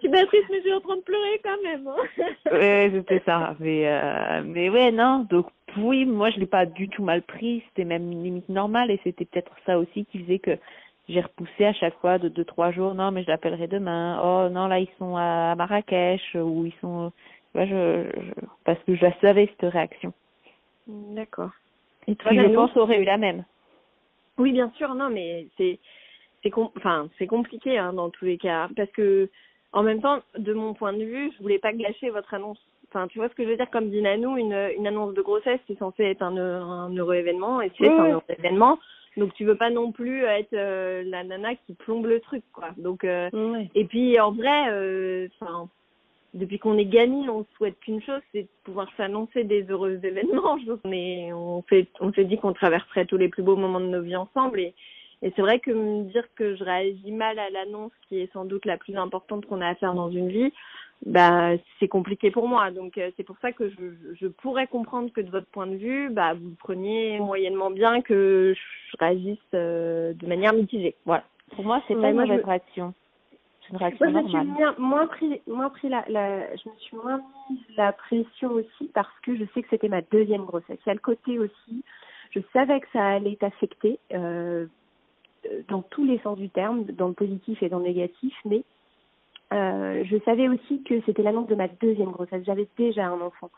suis 0.00 0.08
pas 0.08 0.26
triste, 0.26 0.46
mais 0.50 0.56
je 0.56 0.62
suis 0.62 0.72
en 0.72 0.80
train 0.80 0.96
de 0.96 1.02
pleurer 1.02 1.40
quand 1.44 1.62
même. 1.62 1.86
Hein. 1.86 2.24
ouais, 2.50 2.90
c'était 2.92 3.22
ça. 3.24 3.54
Mais, 3.60 3.86
euh, 3.86 4.42
mais 4.44 4.68
ouais, 4.68 4.90
non. 4.90 5.24
Donc, 5.30 5.46
oui, 5.76 6.04
moi, 6.06 6.30
je 6.30 6.40
l'ai 6.40 6.46
pas 6.46 6.66
du 6.66 6.88
tout 6.88 7.04
mal 7.04 7.22
pris. 7.22 7.62
C'était 7.68 7.84
même 7.84 8.10
limite 8.10 8.48
normal. 8.48 8.90
Et 8.90 8.98
c'était 9.04 9.26
peut-être 9.26 9.52
ça 9.66 9.78
aussi 9.78 10.06
qui 10.06 10.18
faisait 10.18 10.40
que 10.40 10.58
j'ai 11.10 11.20
repoussé 11.20 11.64
à 11.64 11.72
chaque 11.72 11.98
fois 12.00 12.18
de 12.18 12.28
deux, 12.28 12.44
trois 12.44 12.70
jours. 12.70 12.94
Non, 12.94 13.10
mais 13.10 13.22
je 13.22 13.28
l'appellerai 13.28 13.66
demain. 13.66 14.20
Oh, 14.22 14.48
non, 14.50 14.66
là, 14.66 14.78
ils 14.78 14.88
sont 14.98 15.16
à 15.16 15.54
Marrakech 15.56 16.34
ou 16.34 16.66
ils 16.66 16.74
sont, 16.80 17.12
je, 17.54 17.64
je, 17.64 18.32
parce 18.64 18.78
que 18.84 18.94
je 18.94 19.06
savais 19.20 19.46
cette 19.46 19.72
réaction. 19.72 20.12
D'accord. 20.86 21.50
Et 22.06 22.16
toi, 22.16 22.32
je 22.32 22.54
pense, 22.54 22.76
aurait 22.76 23.00
eu 23.00 23.04
la 23.04 23.18
même. 23.18 23.44
Oui, 24.38 24.52
bien 24.52 24.70
sûr. 24.76 24.94
Non, 24.94 25.10
mais 25.10 25.46
c'est 25.56 25.78
c'est 26.42 26.50
enfin 26.56 27.08
c'est 27.18 27.26
compliqué 27.26 27.76
hein, 27.76 27.92
dans 27.92 28.08
tous 28.08 28.24
les 28.24 28.38
cas 28.38 28.68
parce 28.74 28.90
que 28.92 29.28
en 29.72 29.82
même 29.82 30.00
temps, 30.00 30.18
de 30.36 30.52
mon 30.52 30.74
point 30.74 30.92
de 30.92 31.04
vue, 31.04 31.30
je 31.36 31.42
voulais 31.42 31.58
pas 31.58 31.72
gâcher 31.72 32.10
votre 32.10 32.34
annonce. 32.34 32.58
Enfin, 32.88 33.06
tu 33.06 33.18
vois 33.18 33.28
ce 33.28 33.34
que 33.34 33.44
je 33.44 33.50
veux 33.50 33.56
dire 33.56 33.70
Comme 33.70 33.90
dit 33.90 34.02
Nanou, 34.02 34.36
une, 34.36 34.70
une 34.76 34.86
annonce 34.86 35.14
de 35.14 35.22
grossesse, 35.22 35.60
c'est 35.68 35.78
censé 35.78 36.02
être 36.02 36.22
un, 36.22 36.36
un 36.36 36.90
heureux 36.96 37.14
événement, 37.14 37.60
et 37.60 37.70
c'est 37.78 37.86
un 37.86 38.10
heureux 38.10 38.22
événement. 38.28 38.78
Donc 39.16 39.34
tu 39.34 39.44
veux 39.44 39.56
pas 39.56 39.70
non 39.70 39.92
plus 39.92 40.24
être 40.24 40.54
euh, 40.54 41.02
la 41.04 41.24
nana 41.24 41.54
qui 41.54 41.74
plombe 41.74 42.06
le 42.06 42.20
truc, 42.20 42.44
quoi. 42.52 42.70
Donc 42.76 43.04
euh, 43.04 43.28
et 43.74 43.84
puis 43.84 44.18
en 44.20 44.32
vrai, 44.32 44.70
euh, 44.70 45.28
enfin 45.40 45.68
depuis 46.32 46.58
qu'on 46.58 46.78
est 46.78 46.84
gamine, 46.84 47.28
on 47.28 47.44
souhaite 47.56 47.78
qu'une 47.80 48.02
chose, 48.02 48.20
c'est 48.32 48.42
de 48.42 48.48
pouvoir 48.62 48.88
s'annoncer 48.96 49.44
des 49.44 49.64
heureux 49.64 49.98
événements. 50.02 50.56
On, 50.84 50.92
est, 50.92 51.32
on 51.32 51.64
s'est, 51.68 51.88
on 51.98 52.12
s'est 52.12 52.24
dit 52.24 52.38
qu'on 52.38 52.52
traverserait 52.52 53.06
tous 53.06 53.16
les 53.16 53.28
plus 53.28 53.42
beaux 53.42 53.56
moments 53.56 53.80
de 53.80 53.86
nos 53.86 54.02
vies 54.02 54.16
ensemble. 54.16 54.60
Et, 54.60 54.74
et 55.22 55.32
c'est 55.34 55.42
vrai 55.42 55.58
que 55.58 55.72
me 55.72 56.04
dire 56.04 56.24
que 56.36 56.54
je 56.54 56.62
réagis 56.62 57.10
mal 57.10 57.38
à 57.38 57.50
l'annonce, 57.50 57.92
qui 58.08 58.20
est 58.20 58.32
sans 58.32 58.44
doute 58.44 58.64
la 58.64 58.78
plus 58.78 58.96
importante 58.96 59.44
qu'on 59.46 59.60
a 59.60 59.68
à 59.68 59.74
faire 59.74 59.94
dans 59.94 60.10
une 60.10 60.28
vie, 60.28 60.52
bah 61.06 61.52
c'est 61.78 61.88
compliqué 61.88 62.30
pour 62.30 62.48
moi. 62.48 62.70
Donc 62.70 62.98
euh, 62.98 63.10
c'est 63.16 63.22
pour 63.24 63.36
ça 63.38 63.52
que 63.52 63.68
je, 63.70 64.14
je 64.20 64.26
pourrais 64.26 64.66
comprendre 64.66 65.10
que 65.12 65.20
de 65.20 65.30
votre 65.30 65.46
point 65.46 65.66
de 65.66 65.76
vue, 65.76 66.10
bah 66.10 66.34
vous 66.34 66.54
preniez 66.58 67.18
moyennement 67.18 67.70
bien 67.70 68.02
que 68.02 68.54
je 68.54 68.96
réagisse 68.98 69.38
euh, 69.54 70.12
de 70.14 70.26
manière 70.26 70.52
mitigée. 70.52 70.94
Voilà. 71.06 71.24
Pour 71.54 71.64
moi, 71.64 71.82
c'est 71.88 71.94
pas 71.94 72.10
une 72.10 72.16
mauvaise 72.16 72.44
réaction 72.44 72.94
moi, 73.72 73.90
je 73.90 74.04
me 74.04 74.28
suis 74.28 74.82
moins 74.82 75.06
pris, 75.06 75.40
moins 75.46 75.70
pris 75.70 75.88
la, 75.88 76.04
la, 76.08 76.56
je 76.56 76.68
me 76.68 76.74
suis 76.78 76.96
moins 76.96 77.20
mis 77.48 77.60
la 77.76 77.92
pression 77.92 78.52
aussi 78.52 78.90
parce 78.94 79.08
que 79.22 79.36
je 79.36 79.44
sais 79.54 79.62
que 79.62 79.68
c'était 79.70 79.88
ma 79.88 80.02
deuxième 80.02 80.44
grossesse. 80.44 80.78
Il 80.84 80.88
y 80.88 80.90
a 80.90 80.94
le 80.94 81.00
côté 81.00 81.38
aussi, 81.38 81.84
je 82.32 82.40
savais 82.52 82.80
que 82.80 82.86
ça 82.92 83.06
allait 83.06 83.36
t'affecter 83.36 83.98
euh, 84.12 84.66
dans 85.68 85.82
tous 85.82 86.04
les 86.04 86.18
sens 86.20 86.38
du 86.38 86.50
terme, 86.50 86.84
dans 86.84 87.08
le 87.08 87.14
positif 87.14 87.62
et 87.62 87.68
dans 87.68 87.78
le 87.78 87.84
négatif, 87.84 88.34
mais 88.44 88.64
euh, 89.52 90.04
je 90.04 90.16
savais 90.24 90.48
aussi 90.48 90.82
que 90.82 91.00
c'était 91.06 91.22
l'annonce 91.22 91.48
de 91.48 91.54
ma 91.54 91.68
deuxième 91.68 92.10
grossesse. 92.10 92.44
J'avais 92.44 92.68
déjà 92.76 93.06
un 93.06 93.20
enfant. 93.20 93.50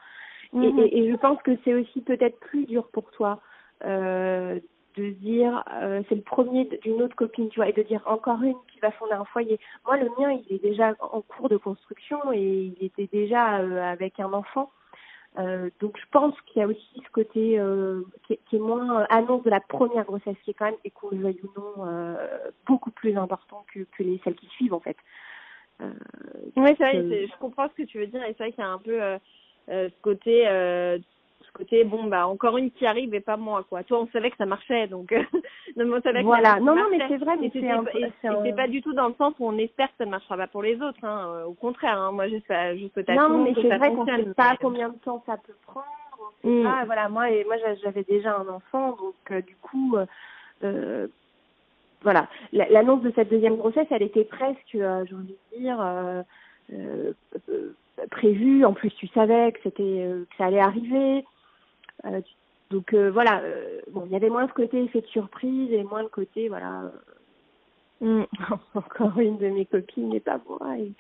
et, 0.55 0.57
mhm. 0.57 0.79
et, 0.79 0.99
et, 0.99 1.11
je 1.11 1.17
pense 1.17 1.41
que 1.43 1.53
c'est 1.65 1.75
aussi 1.75 2.01
peut-être 2.01 2.39
plus 2.41 2.67
dur 2.67 2.89
pour 2.93 3.11
toi 3.11 3.41
euh, 3.85 4.59
de 4.97 5.11
dire 5.11 5.65
euh, 5.73 6.03
c'est 6.09 6.15
le 6.15 6.23
premier 6.23 6.65
d'une 6.83 7.03
autre 7.03 7.17
copine, 7.17 7.49
tu 7.49 7.61
vois, 7.61 7.69
et 7.69 7.73
de 7.73 7.83
dire 7.83 8.03
encore 8.07 8.43
une 8.43 8.57
qui 8.73 8.79
va 8.81 8.91
fonder 8.91 9.15
un 9.15 9.25
foyer. 9.25 9.59
Moi, 9.87 9.97
le 9.97 10.09
mien, 10.19 10.31
il 10.33 10.57
est 10.57 10.63
déjà 10.63 10.95
en 11.01 11.23
cours 11.23 11.49
de 11.49 11.57
construction 11.57 12.33
et 12.33 12.75
il 12.79 12.85
était 12.85 13.09
déjà 13.13 13.61
euh, 13.61 13.83
avec 13.83 14.21
un 14.21 14.33
enfant. 14.33 14.71
Euh, 15.39 15.71
donc 15.81 15.97
je 15.99 16.05
pense 16.11 16.39
qu'il 16.43 16.61
y 16.61 16.63
a 16.63 16.69
aussi 16.69 17.03
ce 17.03 17.11
côté 17.11 17.59
euh, 17.59 18.03
qui, 18.25 18.35
est, 18.35 18.41
qui, 18.51 18.57
est, 18.57 18.59
moins 18.59 19.07
annonce 19.09 19.43
de 19.45 19.51
la 19.51 19.61
première 19.61 20.05
grossesse, 20.05 20.37
qui 20.45 20.51
est 20.51 20.55
quand 20.55 20.67
même, 20.67 20.75
et 20.85 20.91
qu'on 20.91 21.09
le 21.11 21.17
veuille 21.17 21.41
ou 21.43 21.59
non, 21.59 22.17
beaucoup 22.67 22.91
plus 22.91 23.17
important 23.17 23.65
que, 23.73 23.81
que 23.97 24.03
les 24.03 24.21
celles 24.25 24.35
qui 24.35 24.47
suivent 24.49 24.75
en 24.75 24.81
fait. 24.81 24.97
Oui, 26.57 26.75
c'est 26.79 26.85
vrai, 26.85 27.27
je 27.27 27.39
comprends 27.39 27.69
ce 27.69 27.83
que 27.83 27.87
tu 27.87 27.99
veux 27.99 28.07
dire, 28.07 28.23
et 28.25 28.35
c'est 28.37 28.45
vrai 28.45 28.53
qu'il 28.53 28.63
y 28.63 28.67
a 28.67 28.71
un 28.71 28.79
peu 28.79 29.01
ce 29.69 30.01
côté 30.03 30.47
côté 31.53 31.85
bon 31.85 32.05
bah 32.05 32.27
encore 32.27 32.57
une 32.57 32.71
qui 32.71 32.87
arrive 32.87 33.15
et 33.15 33.21
pas 33.21 33.37
moi 33.37 33.65
quoi 33.69 33.83
toi 33.83 34.01
on 34.01 34.09
savait 34.09 34.31
que 34.31 34.37
ça 34.37 34.47
marchait 34.47 34.87
donc 34.87 35.13
euh, 35.13 35.23
non, 35.77 35.97
on 35.97 36.01
savait 36.01 36.23
voilà 36.23 36.59
non 36.61 36.75
non 36.75 36.87
mais 36.91 36.99
c'est 37.09 37.19
vrai 37.19 37.37
mais 37.41 37.51
c'est 37.53 37.69
un... 37.69 38.53
pas 38.55 38.69
du 38.69 38.83
tout 38.83 38.93
dans 38.95 39.09
le 39.09 39.15
sens 39.15 39.35
où 39.39 39.47
on 39.47 39.59
espère 39.59 39.89
que 39.89 39.99
ça 39.99 40.07
ne 40.07 40.11
marchera 40.11 40.37
pas 40.37 40.47
pour 40.47 40.63
les 40.63 40.81
autres 40.81 41.05
hein. 41.05 41.33
Euh, 41.35 41.45
au 41.45 41.55
contraire 41.55 41.99
hein. 41.99 42.13
moi 42.13 42.29
juste 42.29 42.47
juste 42.77 42.95
peut-être 42.95 43.15
non 43.15 43.45
mais 43.45 43.55
c'est 43.55 43.77
vrai 43.77 43.91
qu'on 43.91 44.07
sait 44.07 44.35
pas 44.35 44.57
combien 44.61 44.89
de 44.89 44.99
temps 44.99 45.23
ça 45.27 45.37
peut 45.37 45.55
prendre 45.67 45.87
on 46.43 46.49
sait 46.49 46.61
mm. 46.61 46.65
pas 46.65 46.85
voilà 46.87 47.09
moi 47.09 47.31
et 47.31 47.45
moi 47.45 47.57
j'avais 47.83 48.05
déjà 48.05 48.37
un 48.37 48.49
enfant 48.49 48.97
donc 48.97 49.15
euh, 49.31 49.43
du 49.43 49.57
coup 49.57 49.97
euh, 50.65 51.07
voilà 52.03 52.29
l'annonce 52.53 53.03
de 53.03 53.13
cette 53.15 53.31
deuxième 53.31 53.57
grossesse 53.57 53.87
elle 53.91 54.03
était 54.03 54.25
presque 54.25 54.59
j'ai 54.73 54.85
envie 54.85 55.37
de 55.53 55.59
dire 55.59 55.79
euh, 55.81 57.13
prévue 58.11 58.65
en 58.65 58.73
plus 58.73 58.91
tu 58.95 59.07
savais 59.09 59.53
que 59.53 59.59
c'était 59.63 59.83
que 59.83 60.37
ça 60.37 60.47
allait 60.47 60.61
arriver 60.61 61.25
euh, 62.05 62.21
donc 62.71 62.95
euh, 62.95 63.11
voilà, 63.11 63.41
euh, 63.41 63.81
bon, 63.91 64.05
il 64.07 64.13
y 64.13 64.17
avait 64.17 64.31
moins 64.31 64.49
ce 64.49 64.53
côté 64.53 64.83
effet 64.83 65.03
de 65.03 65.07
surprise 65.07 65.73
et 65.73 65.85
moins 65.85 66.03
le 66.03 66.09
côté 66.09 66.49
voilà. 66.49 66.91
Mm. 68.01 68.23
encore 68.75 69.19
une 69.19 69.39
de 69.39 69.49
mes 69.49 69.67
copines 69.67 70.09
n'est 70.09 70.21
pas 70.21 70.41
moi. 70.49 70.77
Et, 70.79 70.93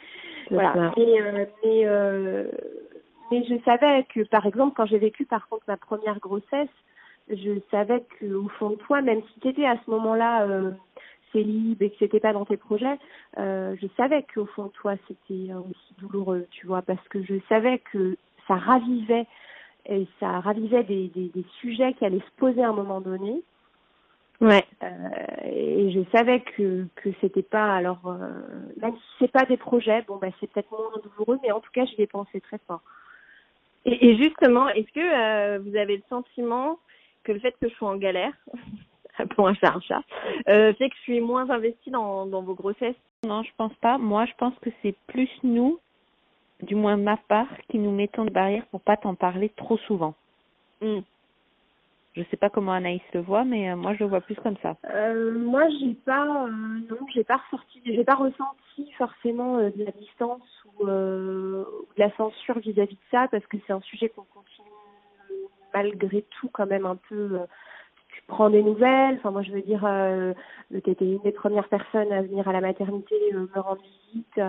voilà. 0.50 0.92
mais 0.96 2.48
mais 3.30 3.44
je 3.44 3.54
savais 3.64 4.04
que 4.14 4.20
par 4.24 4.44
exemple 4.44 4.74
quand 4.76 4.84
j'ai 4.84 4.98
vécu 4.98 5.24
par 5.24 5.48
contre 5.48 5.64
ma 5.66 5.78
première 5.78 6.18
grossesse, 6.20 6.68
je 7.28 7.60
savais 7.70 8.04
que 8.18 8.34
au 8.34 8.48
fond 8.48 8.70
de 8.70 8.76
toi, 8.76 9.02
même 9.02 9.22
si 9.34 9.40
tu 9.40 9.48
étais 9.48 9.66
à 9.66 9.76
ce 9.84 9.90
moment-là 9.90 10.42
euh, 10.44 10.70
célib 11.32 11.82
et 11.82 11.90
que 11.90 11.96
c'était 11.98 12.20
pas 12.20 12.32
dans 12.32 12.44
tes 12.44 12.56
projets, 12.56 12.98
euh, 13.38 13.74
je 13.80 13.86
savais 13.96 14.24
qu'au 14.34 14.46
fond 14.46 14.66
de 14.66 14.72
toi 14.72 14.94
c'était 15.08 15.52
aussi 15.54 15.94
douloureux, 15.98 16.46
tu 16.50 16.66
vois, 16.66 16.82
parce 16.82 17.06
que 17.08 17.22
je 17.22 17.34
savais 17.48 17.78
que 17.78 18.16
ça 18.46 18.56
ravivait 18.56 19.26
et 19.86 20.06
ça 20.20 20.40
ravivait 20.40 20.84
des, 20.84 21.08
des, 21.08 21.28
des, 21.28 21.44
sujets 21.60 21.94
qui 21.94 22.04
allaient 22.04 22.20
se 22.20 22.36
poser 22.36 22.62
à 22.62 22.68
un 22.68 22.72
moment 22.72 23.00
donné. 23.00 23.42
Ouais. 24.40 24.64
Euh, 24.82 24.88
et 25.44 25.92
je 25.92 26.00
savais 26.10 26.40
que 26.40 26.86
que 26.96 27.10
c'était 27.20 27.42
pas 27.42 27.76
alors 27.76 28.00
euh, 28.06 28.28
même 28.80 28.94
si 28.96 29.02
c'est 29.20 29.30
pas 29.30 29.44
des 29.44 29.56
projets, 29.56 30.02
bon 30.02 30.16
bah 30.16 30.28
c'est 30.40 30.50
peut-être 30.50 30.70
moins 30.70 30.90
douloureux, 31.02 31.38
mais 31.42 31.52
en 31.52 31.60
tout 31.60 31.70
cas 31.72 31.84
j'y 31.84 32.02
ai 32.02 32.06
pensé 32.06 32.40
très 32.40 32.58
fort. 32.66 32.82
Et, 33.84 34.10
et 34.10 34.16
justement, 34.16 34.68
est-ce 34.68 34.92
que 34.92 35.00
euh, 35.00 35.58
vous 35.60 35.76
avez 35.76 35.96
le 35.96 36.02
sentiment 36.08 36.78
que 37.24 37.32
le 37.32 37.40
fait 37.40 37.54
que 37.60 37.68
je 37.68 37.74
sois 37.74 37.90
en 37.90 37.96
galère, 37.96 38.32
pour 39.36 39.48
un 39.48 39.54
chat 39.54 39.74
un 39.74 39.80
chat, 39.80 40.02
euh, 40.48 40.72
fait 40.74 40.88
que 40.88 40.96
je 40.96 41.02
suis 41.02 41.20
moins 41.20 41.48
investie 41.50 41.90
dans 41.90 42.26
dans 42.26 42.42
vos 42.42 42.54
grossesses 42.54 42.96
Non, 43.24 43.42
je 43.42 43.50
pense 43.56 43.74
pas. 43.74 43.98
Moi, 43.98 44.26
je 44.26 44.32
pense 44.38 44.54
que 44.60 44.70
c'est 44.82 44.96
plus 45.06 45.30
nous 45.42 45.78
du 46.62 46.74
moins 46.74 46.96
ma 46.96 47.16
part, 47.16 47.48
qui 47.68 47.78
nous 47.78 47.90
mettons 47.90 48.24
des 48.24 48.30
barrières 48.30 48.66
pour 48.66 48.80
pas 48.80 48.96
t'en 48.96 49.14
parler 49.14 49.50
trop 49.50 49.76
souvent. 49.78 50.14
Mm. 50.80 51.00
Je 52.14 52.22
sais 52.30 52.36
pas 52.36 52.50
comment 52.50 52.72
Anaïs 52.72 53.00
le 53.14 53.20
voit, 53.20 53.44
mais 53.44 53.70
euh, 53.70 53.76
moi 53.76 53.94
je 53.94 54.00
le 54.00 54.10
vois 54.10 54.20
plus 54.20 54.34
comme 54.36 54.56
ça. 54.62 54.76
Euh, 54.90 55.38
moi 55.38 55.62
j'ai 55.80 55.94
pas, 55.94 56.44
euh, 56.44 56.50
non, 56.50 56.98
j'ai 57.12 57.24
pas 57.24 57.38
ressorti, 57.38 57.80
j'ai 57.84 58.04
pas 58.04 58.14
ressenti 58.14 58.92
forcément 58.98 59.56
euh, 59.56 59.70
de 59.70 59.84
la 59.84 59.92
distance 59.92 60.42
ou, 60.78 60.86
de 60.86 61.64
la 61.96 62.14
censure 62.16 62.58
vis-à-vis 62.58 62.96
de 62.96 63.00
ça, 63.10 63.28
parce 63.30 63.46
que 63.46 63.56
c'est 63.66 63.72
un 63.72 63.80
sujet 63.80 64.10
qu'on 64.10 64.24
continue 64.24 64.68
malgré 65.74 66.22
tout 66.40 66.48
quand 66.52 66.66
même 66.66 66.86
un 66.86 66.96
peu. 67.08 67.40
tu 68.14 68.22
prends 68.26 68.50
des 68.50 68.62
nouvelles. 68.62 69.16
Enfin 69.16 69.30
moi 69.30 69.42
je 69.42 69.52
veux 69.52 69.62
dire, 69.62 69.84
euh, 69.84 70.32
tu 70.70 70.90
étais 70.90 71.04
une 71.04 71.22
des 71.22 71.32
premières 71.32 71.68
personnes 71.68 72.12
à 72.12 72.22
venir 72.22 72.48
à 72.48 72.52
la 72.52 72.60
maternité 72.60 73.14
me 73.32 73.60
rendre 73.60 73.82
visite 73.82 74.40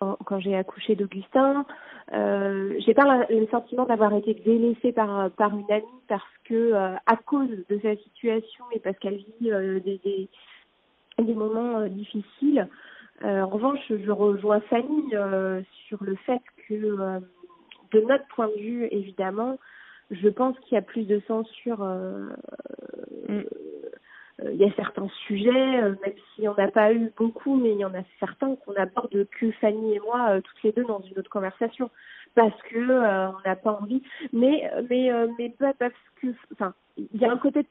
quand 0.00 0.40
j'ai 0.40 0.54
accouché 0.54 0.94
d'Augustin. 0.94 1.64
Euh, 2.12 2.74
j'ai 2.84 2.94
pas 2.94 3.26
le 3.28 3.46
sentiment 3.48 3.84
d'avoir 3.84 4.14
été 4.14 4.34
délaissée 4.34 4.92
par 4.92 5.30
par 5.32 5.56
une 5.56 5.70
amie 5.70 5.84
parce 6.08 6.22
que 6.44 6.54
euh, 6.54 6.94
à 7.06 7.16
cause 7.16 7.48
de 7.68 7.78
sa 7.80 7.96
situation 7.96 8.64
et 8.72 8.78
parce 8.78 8.98
qu'elle 8.98 9.16
vit 9.16 9.50
euh, 9.50 9.80
des, 9.80 9.98
des, 10.04 10.28
des 11.18 11.34
moments 11.34 11.80
euh, 11.80 11.88
difficiles. 11.88 12.68
en 13.22 13.48
revanche, 13.48 13.80
je 13.88 14.10
rejoins 14.10 14.60
Fanny 14.60 15.10
sur 15.88 16.04
le 16.04 16.14
fait 16.26 16.42
que 16.68 17.20
de 17.92 18.00
notre 18.02 18.26
point 18.28 18.48
de 18.48 18.60
vue, 18.60 18.88
évidemment, 18.90 19.58
je 20.10 20.28
pense 20.28 20.58
qu'il 20.60 20.74
y 20.74 20.78
a 20.78 20.82
plus 20.82 21.06
de 21.06 21.20
censure 21.26 21.78
mm. 21.78 23.42
euh, 24.42 24.52
il 24.52 24.56
y 24.56 24.64
a 24.64 24.72
certains 24.74 25.08
sujets, 25.26 25.82
euh, 25.82 25.94
même 26.04 26.14
si 26.34 26.46
on 26.46 26.54
n'a 26.54 26.70
pas 26.70 26.92
eu 26.92 27.10
beaucoup, 27.16 27.56
mais 27.56 27.72
il 27.72 27.78
y 27.78 27.84
en 27.84 27.94
a 27.94 28.02
certains 28.20 28.54
qu'on 28.56 28.74
aborde 28.74 29.26
que 29.30 29.50
Fanny 29.52 29.94
et 29.94 30.00
moi 30.00 30.30
euh, 30.30 30.40
toutes 30.40 30.62
les 30.62 30.72
deux 30.72 30.84
dans 30.84 31.00
une 31.00 31.18
autre 31.18 31.30
conversation 31.30 31.90
parce 32.34 32.60
que 32.64 32.78
on 32.78 33.40
n'a 33.46 33.56
pas 33.56 33.78
envie. 33.80 34.02
Mais 34.34 34.70
mais 34.90 35.10
mais 35.38 35.48
pas 35.48 35.72
parce 35.72 35.94
que, 36.20 36.28
enfin, 36.52 36.74
il 36.98 37.18
y 37.18 37.24
a 37.24 37.32
un 37.32 37.38
côté 37.38 37.62
de 37.62 37.68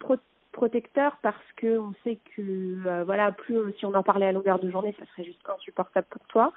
protecteur 0.51 1.17
parce 1.21 1.51
que 1.55 1.77
on 1.77 1.93
sait 2.03 2.17
que 2.35 3.03
voilà, 3.03 3.31
plus 3.31 3.57
si 3.77 3.85
on 3.85 3.93
en 3.93 4.01
parlait 4.01 4.25
à 4.25 4.31
longueur 4.31 4.57
de 4.57 4.71
journée, 4.71 4.95
ça 4.97 5.05
serait 5.11 5.23
juste 5.23 5.47
insupportable 5.47 6.07
pour 6.09 6.25
toi. 6.29 6.51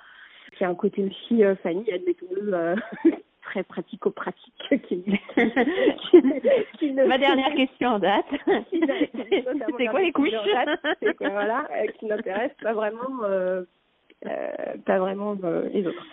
Il 0.55 0.63
y 0.63 0.65
a 0.65 0.71
un 0.71 0.75
côté 0.75 1.05
aussi, 1.05 1.43
Fanny, 1.63 1.93
admettons-le, 1.93 2.77
très 3.49 3.63
pratico-pratique. 3.63 4.55
Qui, 4.89 5.03
qui, 6.79 6.93
Ma 6.93 7.19
dernière 7.19 7.55
question 7.55 7.89
en 7.91 7.99
date. 7.99 8.27
C'est 9.79 9.87
quoi 9.87 10.01
les 10.01 10.13
couches 10.13 10.31
date, 10.31 10.81
Voilà, 11.21 11.67
euh, 11.73 11.87
qui 11.99 12.07
n'intéresse 12.07 12.53
pas 12.63 12.73
vraiment. 12.75 13.25
Euh, 13.25 13.63
euh, 14.27 14.49
pas 14.85 14.99
vraiment 14.99 15.37
euh, 15.45 15.69
les 15.73 15.87
autres. 15.87 16.05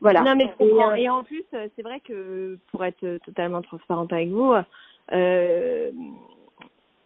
Voilà. 0.00 0.22
Non 0.22 0.34
mais 0.34 0.50
et, 0.60 1.02
et 1.02 1.10
en 1.10 1.22
plus, 1.22 1.44
c'est 1.52 1.82
vrai 1.82 2.00
que 2.00 2.58
pour 2.70 2.84
être 2.84 3.18
totalement 3.18 3.60
transparente 3.60 4.12
avec 4.12 4.30
vous, 4.30 4.54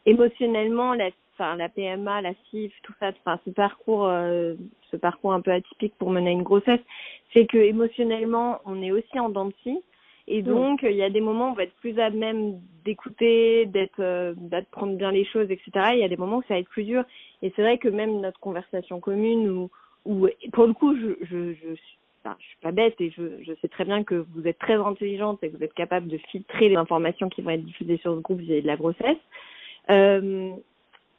émotionnellement, 0.06 0.94
la 0.94 1.10
enfin 1.34 1.56
la 1.56 1.68
PMA, 1.68 2.22
la 2.22 2.32
CIF, 2.50 2.72
tout 2.82 2.92
ça, 3.00 3.10
enfin 3.24 3.38
ce 3.44 3.50
parcours, 3.50 4.06
euh, 4.06 4.54
ce 4.90 4.96
parcours 4.96 5.32
un 5.32 5.40
peu 5.40 5.52
atypique 5.52 5.94
pour 5.98 6.10
mener 6.10 6.30
une 6.30 6.42
grossesse, 6.42 6.80
c'est 7.34 7.46
que 7.46 7.58
émotionnellement 7.58 8.60
on 8.64 8.80
est 8.80 8.92
aussi 8.92 9.20
en 9.20 9.28
dents 9.28 9.50
et 10.26 10.42
mm. 10.42 10.46
donc 10.46 10.80
il 10.82 10.96
y 10.96 11.02
a 11.02 11.10
des 11.10 11.20
moments 11.20 11.48
où 11.48 11.52
on 11.52 11.54
va 11.54 11.64
être 11.64 11.76
plus 11.76 11.98
à 11.98 12.08
même 12.08 12.60
d'écouter, 12.84 13.66
d'être, 13.66 14.00
euh, 14.00 14.32
d'apprendre 14.36 14.96
bien 14.96 15.10
les 15.10 15.24
choses, 15.24 15.50
etc. 15.50 15.70
Il 15.92 15.98
y 15.98 16.04
a 16.04 16.08
des 16.08 16.16
moments 16.16 16.38
où 16.38 16.42
ça 16.42 16.54
va 16.54 16.60
être 16.60 16.68
plus 16.68 16.84
dur 16.84 17.04
et 17.42 17.52
c'est 17.54 17.62
vrai 17.62 17.78
que 17.78 17.88
même 17.88 18.20
notre 18.20 18.40
conversation 18.40 19.00
commune 19.00 19.48
où, 19.50 19.70
où 20.06 20.28
pour 20.52 20.66
le 20.66 20.72
coup 20.72 20.96
je 20.96 21.14
je, 21.26 21.54
je 21.54 21.74
Enfin, 22.26 22.36
je 22.40 22.46
suis 22.46 22.56
pas 22.62 22.72
bête 22.72 22.98
et 23.00 23.10
je, 23.10 23.42
je 23.42 23.52
sais 23.60 23.68
très 23.68 23.84
bien 23.84 24.02
que 24.02 24.14
vous 24.34 24.48
êtes 24.48 24.58
très 24.58 24.76
intelligente 24.76 25.40
et 25.42 25.50
que 25.50 25.58
vous 25.58 25.62
êtes 25.62 25.74
capable 25.74 26.08
de 26.08 26.16
filtrer 26.16 26.70
les 26.70 26.76
informations 26.76 27.28
qui 27.28 27.42
vont 27.42 27.50
être 27.50 27.64
diffusées 27.64 27.98
sur 27.98 28.14
ce 28.14 28.20
groupe 28.20 28.40
vis-à-vis 28.40 28.62
de 28.62 28.66
la 28.66 28.76
grossesse. 28.76 29.18
Euh, 29.90 30.54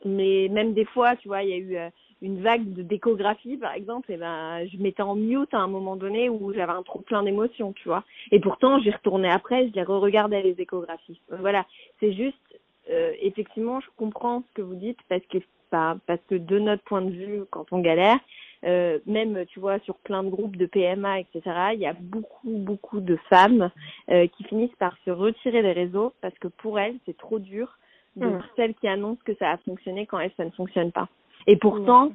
mais 0.06 0.48
même 0.50 0.74
des 0.74 0.86
fois, 0.86 1.16
tu 1.18 1.28
vois, 1.28 1.44
il 1.44 1.50
y 1.50 1.54
a 1.54 1.58
eu 1.58 1.78
euh, 1.78 1.90
une 2.22 2.42
vague 2.42 2.74
de 2.74 2.82
d'échographie, 2.82 3.58
par 3.58 3.74
exemple, 3.74 4.12
et 4.12 4.18
ben, 4.18 4.66
je 4.72 4.78
m'étais 4.78 5.04
en 5.04 5.16
mute 5.16 5.54
à 5.54 5.60
un 5.60 5.68
moment 5.68 5.96
donné 5.96 6.30
où 6.30 6.54
j'avais 6.54 6.72
un 6.72 6.84
trop 6.84 7.00
plein 7.00 7.24
d'émotions, 7.24 7.74
tu 7.74 7.88
vois. 7.88 8.04
Et 8.32 8.40
pourtant, 8.40 8.80
j'y 8.80 8.92
retournais 8.92 9.30
après, 9.30 9.68
je 9.68 9.74
les 9.74 9.84
re-regardais 9.84 10.42
les 10.42 10.56
échographies. 10.60 11.20
Voilà, 11.30 11.66
c'est 12.00 12.14
juste, 12.14 12.60
euh, 12.90 13.12
effectivement, 13.22 13.80
je 13.82 13.88
comprends 13.98 14.44
ce 14.48 14.54
que 14.54 14.62
vous 14.62 14.76
dites 14.76 15.00
parce 15.10 15.26
que, 15.26 15.40
parce 15.70 16.22
que 16.30 16.36
de 16.36 16.60
notre 16.60 16.84
point 16.84 17.02
de 17.02 17.12
vue, 17.12 17.44
quand 17.50 17.66
on 17.72 17.80
galère, 17.80 18.20
euh, 18.66 19.00
même, 19.06 19.46
tu 19.48 19.60
vois, 19.60 19.80
sur 19.80 19.96
plein 19.98 20.24
de 20.24 20.30
groupes 20.30 20.56
de 20.56 20.66
PMA, 20.66 21.20
etc., 21.20 21.42
il 21.74 21.80
y 21.80 21.86
a 21.86 21.94
beaucoup, 21.94 22.50
beaucoup 22.50 23.00
de 23.00 23.18
femmes 23.30 23.70
euh, 24.10 24.28
qui 24.28 24.44
finissent 24.46 24.76
par 24.80 24.96
se 25.06 25.12
retirer 25.12 25.62
des 25.62 25.74
réseaux 25.74 26.14
parce 26.22 26.38
que 26.40 26.48
pour 26.48 26.80
elles, 26.80 26.96
c'est 27.06 27.18
trop 27.18 27.40
dur 27.40 27.78
de 28.16 28.26
mmh. 28.26 28.44
celles 28.56 28.74
qui 28.76 28.88
annoncent 28.88 29.22
que 29.26 29.36
ça 29.36 29.52
a 29.52 29.58
fonctionné 29.58 30.06
quand 30.06 30.20
elles, 30.20 30.32
ça 30.38 30.46
ne 30.46 30.52
fonctionne 30.52 30.92
pas. 30.92 31.08
Et 31.48 31.58
pourtant, 31.58 32.12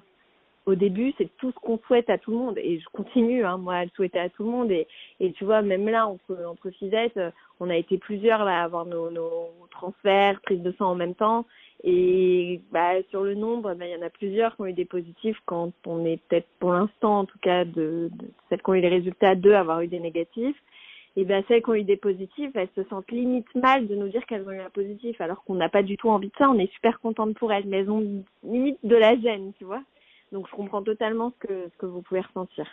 au 0.66 0.74
début, 0.74 1.12
c'est 1.18 1.28
tout 1.38 1.52
ce 1.52 1.58
qu'on 1.58 1.78
souhaite 1.86 2.10
à 2.10 2.18
tout 2.18 2.30
le 2.30 2.36
monde. 2.36 2.58
Et 2.58 2.78
je 2.78 2.88
continue, 2.92 3.44
hein, 3.44 3.56
moi, 3.56 3.76
à 3.76 3.84
le 3.84 3.90
souhaiter 3.94 4.18
à 4.18 4.28
tout 4.28 4.44
le 4.44 4.50
monde. 4.50 4.70
Et, 4.70 4.86
et 5.18 5.32
tu 5.32 5.44
vois, 5.44 5.62
même 5.62 5.88
là, 5.88 6.06
entre, 6.06 6.36
entre 6.46 6.70
fisettes, 6.70 7.18
on 7.60 7.70
a 7.70 7.76
été 7.76 7.98
plusieurs 7.98 8.44
là, 8.44 8.60
à 8.60 8.64
avoir 8.64 8.86
nos, 8.86 9.10
nos 9.10 9.48
transferts, 9.70 10.40
prises 10.42 10.62
de 10.62 10.72
sang 10.72 10.90
en 10.90 10.94
même 10.94 11.14
temps. 11.14 11.46
Et 11.82 12.60
bah, 12.70 13.02
sur 13.10 13.22
le 13.22 13.34
nombre, 13.34 13.74
bah, 13.74 13.86
il 13.86 13.92
y 13.92 13.96
en 13.96 14.06
a 14.06 14.10
plusieurs 14.10 14.54
qui 14.54 14.62
ont 14.62 14.66
eu 14.66 14.74
des 14.74 14.84
positifs 14.84 15.38
quand 15.46 15.72
on 15.86 16.04
est 16.04 16.18
peut-être, 16.28 16.48
pour 16.58 16.72
l'instant 16.72 17.20
en 17.20 17.24
tout 17.24 17.38
cas, 17.38 17.64
de, 17.64 18.10
de 18.12 18.26
celles 18.48 18.60
qui 18.60 18.70
ont 18.70 18.74
eu 18.74 18.80
les 18.80 18.88
résultats, 18.88 19.34
deux 19.34 19.54
avoir 19.54 19.80
eu 19.80 19.88
des 19.88 20.00
négatifs 20.00 20.60
et 21.16 21.24
bien 21.24 21.42
celles 21.48 21.62
qui 21.62 21.70
ont 21.70 21.74
eu 21.74 21.82
des 21.82 21.96
positifs, 21.96 22.50
elles 22.54 22.68
se 22.74 22.84
sentent 22.84 23.10
limite 23.10 23.52
mal 23.54 23.86
de 23.86 23.96
nous 23.96 24.08
dire 24.08 24.24
qu'elles 24.26 24.46
ont 24.46 24.52
eu 24.52 24.60
un 24.60 24.70
positif, 24.70 25.20
alors 25.20 25.42
qu'on 25.44 25.54
n'a 25.54 25.68
pas 25.68 25.82
du 25.82 25.96
tout 25.96 26.08
envie 26.08 26.28
de 26.28 26.36
ça, 26.38 26.48
on 26.48 26.58
est 26.58 26.72
super 26.72 27.00
contente 27.00 27.34
pour 27.36 27.52
elles, 27.52 27.66
mais 27.66 27.78
elles 27.78 27.90
ont 27.90 28.22
limite 28.44 28.78
de 28.82 28.96
la 28.96 29.18
gêne, 29.18 29.52
tu 29.58 29.64
vois. 29.64 29.82
Donc 30.32 30.46
je 30.48 30.54
comprends 30.54 30.82
totalement 30.82 31.30
ce 31.30 31.46
que, 31.46 31.68
ce 31.68 31.76
que 31.78 31.86
vous 31.86 32.02
pouvez 32.02 32.20
ressentir. 32.20 32.72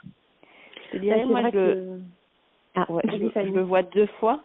Je 0.93 0.99
dirais, 0.99 1.25
moi, 1.25 1.49
je, 1.51 1.99
ah, 2.75 2.85
ouais, 2.91 3.01
je, 3.05 3.41
le 3.41 3.63
vois 3.63 3.81
deux 3.81 4.05
fois. 4.19 4.43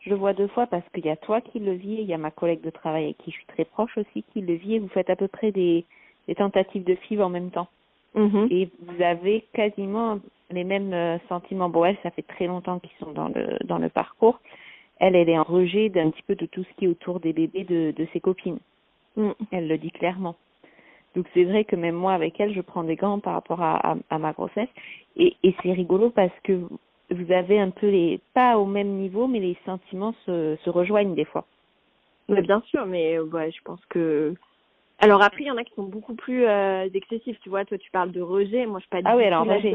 Je 0.00 0.10
le 0.10 0.16
vois 0.16 0.34
deux 0.34 0.48
fois 0.48 0.66
parce 0.66 0.86
qu'il 0.94 1.04
y 1.04 1.10
a 1.10 1.16
toi 1.16 1.40
qui 1.40 1.58
le 1.58 1.72
vis 1.72 1.94
et 1.94 2.02
il 2.02 2.06
y 2.06 2.14
a 2.14 2.18
ma 2.18 2.30
collègue 2.30 2.60
de 2.60 2.70
travail 2.70 3.04
avec 3.04 3.18
qui 3.18 3.30
je 3.30 3.36
suis 3.36 3.46
très 3.46 3.64
proche 3.64 3.96
aussi 3.98 4.22
qui 4.32 4.40
le 4.40 4.54
vit 4.54 4.76
et 4.76 4.78
vous 4.78 4.88
faites 4.88 5.10
à 5.10 5.16
peu 5.16 5.28
près 5.28 5.50
des, 5.52 5.84
des 6.28 6.34
tentatives 6.34 6.84
de 6.84 6.94
FIV 6.94 7.22
en 7.22 7.28
même 7.28 7.50
temps. 7.50 7.68
Mm-hmm. 8.14 8.52
Et 8.52 8.70
vous 8.82 9.02
avez 9.02 9.44
quasiment 9.52 10.18
les 10.50 10.64
mêmes 10.64 10.92
euh, 10.92 11.18
sentiments. 11.28 11.68
Bon, 11.68 11.84
elle, 11.84 11.96
ça 12.02 12.10
fait 12.10 12.22
très 12.26 12.46
longtemps 12.46 12.78
qu'ils 12.80 12.96
sont 12.98 13.12
dans 13.12 13.28
le 13.28 13.56
dans 13.64 13.78
le 13.78 13.88
parcours. 13.88 14.40
Elle, 14.98 15.16
elle 15.16 15.28
est 15.28 15.38
en 15.38 15.44
rejet 15.44 15.88
d'un 15.88 16.10
petit 16.10 16.22
peu 16.22 16.34
de 16.34 16.46
tout 16.46 16.64
ce 16.64 16.76
qui 16.76 16.84
est 16.84 16.88
autour 16.88 17.20
des 17.20 17.32
bébés 17.32 17.64
de, 17.64 17.92
de 17.96 18.06
ses 18.12 18.20
copines. 18.20 18.58
Mm. 19.16 19.30
Elle 19.52 19.68
le 19.68 19.78
dit 19.78 19.90
clairement. 19.90 20.36
Donc 21.16 21.26
c'est 21.34 21.44
vrai 21.44 21.64
que 21.64 21.76
même 21.76 21.94
moi 21.94 22.12
avec 22.12 22.38
elle, 22.38 22.52
je 22.54 22.60
prends 22.60 22.84
des 22.84 22.96
gants 22.96 23.18
par 23.18 23.34
rapport 23.34 23.62
à, 23.62 23.96
à, 24.10 24.18
ma 24.18 24.32
grossesse. 24.32 24.68
Et, 25.16 25.36
et 25.42 25.54
c'est 25.62 25.72
rigolo 25.72 26.10
parce 26.10 26.32
que 26.44 26.52
vous 27.10 27.32
avez 27.32 27.58
un 27.58 27.70
peu 27.70 27.88
les 27.88 28.20
pas 28.34 28.58
au 28.58 28.66
même 28.66 28.98
niveau, 28.98 29.26
mais 29.26 29.40
les 29.40 29.56
sentiments 29.64 30.14
se, 30.26 30.56
se 30.64 30.70
rejoignent 30.70 31.14
des 31.14 31.24
fois. 31.24 31.44
Mais 32.28 32.42
bien 32.42 32.62
sûr, 32.66 32.86
mais 32.86 33.18
ouais, 33.18 33.50
je 33.50 33.60
pense 33.64 33.84
que 33.86 34.34
alors 35.00 35.22
après, 35.22 35.44
il 35.44 35.46
y 35.46 35.50
en 35.50 35.56
a 35.56 35.64
qui 35.64 35.74
sont 35.74 35.84
beaucoup 35.84 36.14
plus 36.14 36.44
euh, 36.46 36.88
excessifs. 36.92 37.38
Tu 37.40 37.48
vois, 37.48 37.64
toi, 37.64 37.78
tu 37.78 37.90
parles 37.90 38.12
de 38.12 38.20
rejet. 38.20 38.66
Moi, 38.66 38.80
je 38.80 38.82
suis 38.82 38.90
pas. 38.90 39.10
Ah 39.10 39.16
oui, 39.16 39.24
alors 39.24 39.46
rejet. 39.46 39.72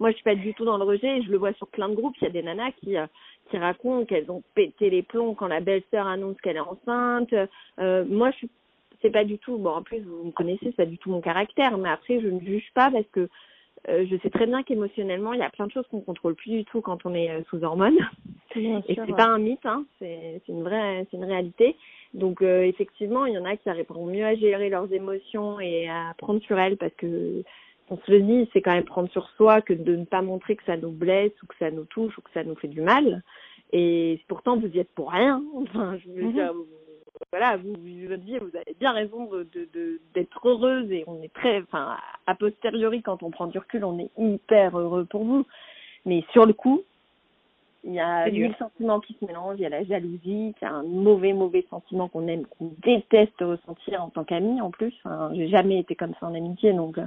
Moi, 0.00 0.10
je 0.10 0.14
suis 0.14 0.24
pas 0.24 0.36
du 0.36 0.54
tout 0.54 0.64
dans 0.64 0.78
le 0.78 0.84
rejet. 0.84 1.22
Je 1.22 1.30
le 1.30 1.38
vois 1.38 1.52
sur 1.54 1.66
plein 1.68 1.88
de 1.88 1.94
groupes. 1.94 2.14
Il 2.20 2.24
y 2.24 2.26
a 2.28 2.30
des 2.30 2.42
nanas 2.42 2.70
qui 2.72 2.96
euh, 2.96 3.06
qui 3.50 3.56
racontent 3.56 4.04
qu'elles 4.04 4.30
ont 4.30 4.42
pété 4.54 4.90
les 4.90 5.02
plombs 5.02 5.34
quand 5.34 5.48
la 5.48 5.60
belle-sœur 5.60 6.06
annonce 6.06 6.40
qu'elle 6.40 6.56
est 6.56 6.60
enceinte. 6.60 7.34
Euh, 7.80 8.04
moi, 8.08 8.30
je 8.30 8.36
suis 8.36 8.50
c'est 9.00 9.10
pas 9.10 9.24
du 9.24 9.38
tout. 9.38 9.56
Bon, 9.58 9.70
en 9.70 9.82
plus, 9.82 10.00
vous 10.00 10.24
me 10.24 10.32
connaissez, 10.32 10.66
c'est 10.66 10.76
pas 10.76 10.86
du 10.86 10.98
tout 10.98 11.10
mon 11.10 11.20
caractère. 11.20 11.78
Mais 11.78 11.88
après, 11.88 12.20
je 12.20 12.28
ne 12.28 12.40
juge 12.40 12.70
pas 12.74 12.90
parce 12.90 13.06
que 13.12 13.28
euh, 13.88 14.06
je 14.10 14.16
sais 14.18 14.30
très 14.30 14.46
bien 14.46 14.62
qu'émotionnellement, 14.62 15.32
il 15.32 15.40
y 15.40 15.42
a 15.42 15.50
plein 15.50 15.66
de 15.66 15.72
choses 15.72 15.86
qu'on 15.90 16.00
contrôle 16.00 16.34
plus 16.34 16.50
du 16.50 16.64
tout 16.64 16.80
quand 16.80 17.04
on 17.04 17.14
est 17.14 17.30
euh, 17.30 17.42
sous 17.48 17.62
hormones. 17.62 17.98
et 18.56 18.82
c'est 18.86 19.16
pas 19.16 19.26
un 19.26 19.38
mythe, 19.38 19.64
hein, 19.64 19.84
c'est 19.98 20.42
une 20.48 20.62
vraie, 20.62 21.06
c'est 21.10 21.16
une 21.16 21.24
réalité. 21.24 21.76
Donc 22.14 22.42
euh, 22.42 22.62
effectivement, 22.62 23.26
il 23.26 23.34
y 23.34 23.38
en 23.38 23.44
a 23.44 23.56
qui 23.56 23.68
arriveront 23.68 24.06
mieux 24.06 24.24
à 24.24 24.34
gérer 24.34 24.68
leurs 24.68 24.92
émotions 24.92 25.60
et 25.60 25.88
à 25.88 26.14
prendre 26.18 26.40
sur 26.42 26.58
elles 26.58 26.76
parce 26.76 26.94
que 26.94 27.42
on 27.90 27.96
se 27.96 28.10
le 28.10 28.20
dit, 28.20 28.48
c'est 28.52 28.60
quand 28.60 28.74
même 28.74 28.84
prendre 28.84 29.10
sur 29.10 29.28
soi 29.30 29.62
que 29.62 29.72
de 29.72 29.96
ne 29.96 30.04
pas 30.04 30.20
montrer 30.20 30.56
que 30.56 30.64
ça 30.64 30.76
nous 30.76 30.90
blesse 30.90 31.32
ou 31.42 31.46
que 31.46 31.54
ça 31.58 31.70
nous 31.70 31.84
touche 31.84 32.16
ou 32.18 32.20
que 32.20 32.30
ça 32.34 32.44
nous 32.44 32.54
fait 32.56 32.68
du 32.68 32.82
mal. 32.82 33.22
Et 33.72 34.20
pourtant, 34.28 34.58
vous 34.58 34.68
y 34.68 34.78
êtes 34.78 34.92
pour 34.94 35.10
rien. 35.10 35.42
Enfin, 35.54 35.96
je 35.98 36.10
veux 36.10 36.24
mhm. 36.24 36.32
dire, 36.32 36.52
voilà, 37.32 37.56
vous, 37.56 37.74
vie, 37.74 38.06
vous 38.06 38.56
avez 38.56 38.76
bien 38.78 38.92
raison 38.92 39.26
de, 39.26 39.46
de, 39.52 40.00
d'être 40.14 40.48
heureuse 40.48 40.90
et 40.90 41.04
on 41.06 41.22
est 41.22 41.32
très, 41.32 41.60
enfin, 41.62 41.96
a 42.26 42.34
posteriori, 42.34 43.02
quand 43.02 43.22
on 43.22 43.30
prend 43.30 43.46
du 43.46 43.58
recul, 43.58 43.84
on 43.84 43.98
est 43.98 44.10
hyper 44.16 44.78
heureux 44.78 45.04
pour 45.04 45.24
vous. 45.24 45.46
Mais 46.06 46.24
sur 46.32 46.46
le 46.46 46.52
coup, 46.52 46.82
il 47.84 47.92
y 47.92 48.00
a 48.00 48.28
mille 48.28 48.54
sentiments 48.58 48.98
qui 48.98 49.16
se 49.18 49.24
mélangent, 49.24 49.58
il 49.58 49.62
y 49.62 49.66
a 49.66 49.68
la 49.68 49.84
jalousie, 49.84 50.54
qui 50.58 50.64
a 50.64 50.72
un 50.72 50.82
mauvais, 50.82 51.32
mauvais 51.32 51.64
sentiment 51.70 52.08
qu'on 52.08 52.26
aime, 52.26 52.44
qu'on 52.46 52.72
déteste 52.82 53.40
ressentir 53.40 54.02
en 54.02 54.10
tant 54.10 54.24
qu'ami 54.24 54.60
en 54.60 54.70
plus. 54.70 54.92
Enfin, 55.04 55.30
j'ai 55.34 55.48
jamais 55.48 55.78
été 55.78 55.94
comme 55.94 56.12
ça 56.18 56.26
en 56.26 56.34
amitié, 56.34 56.72
donc 56.72 56.98
euh, 56.98 57.06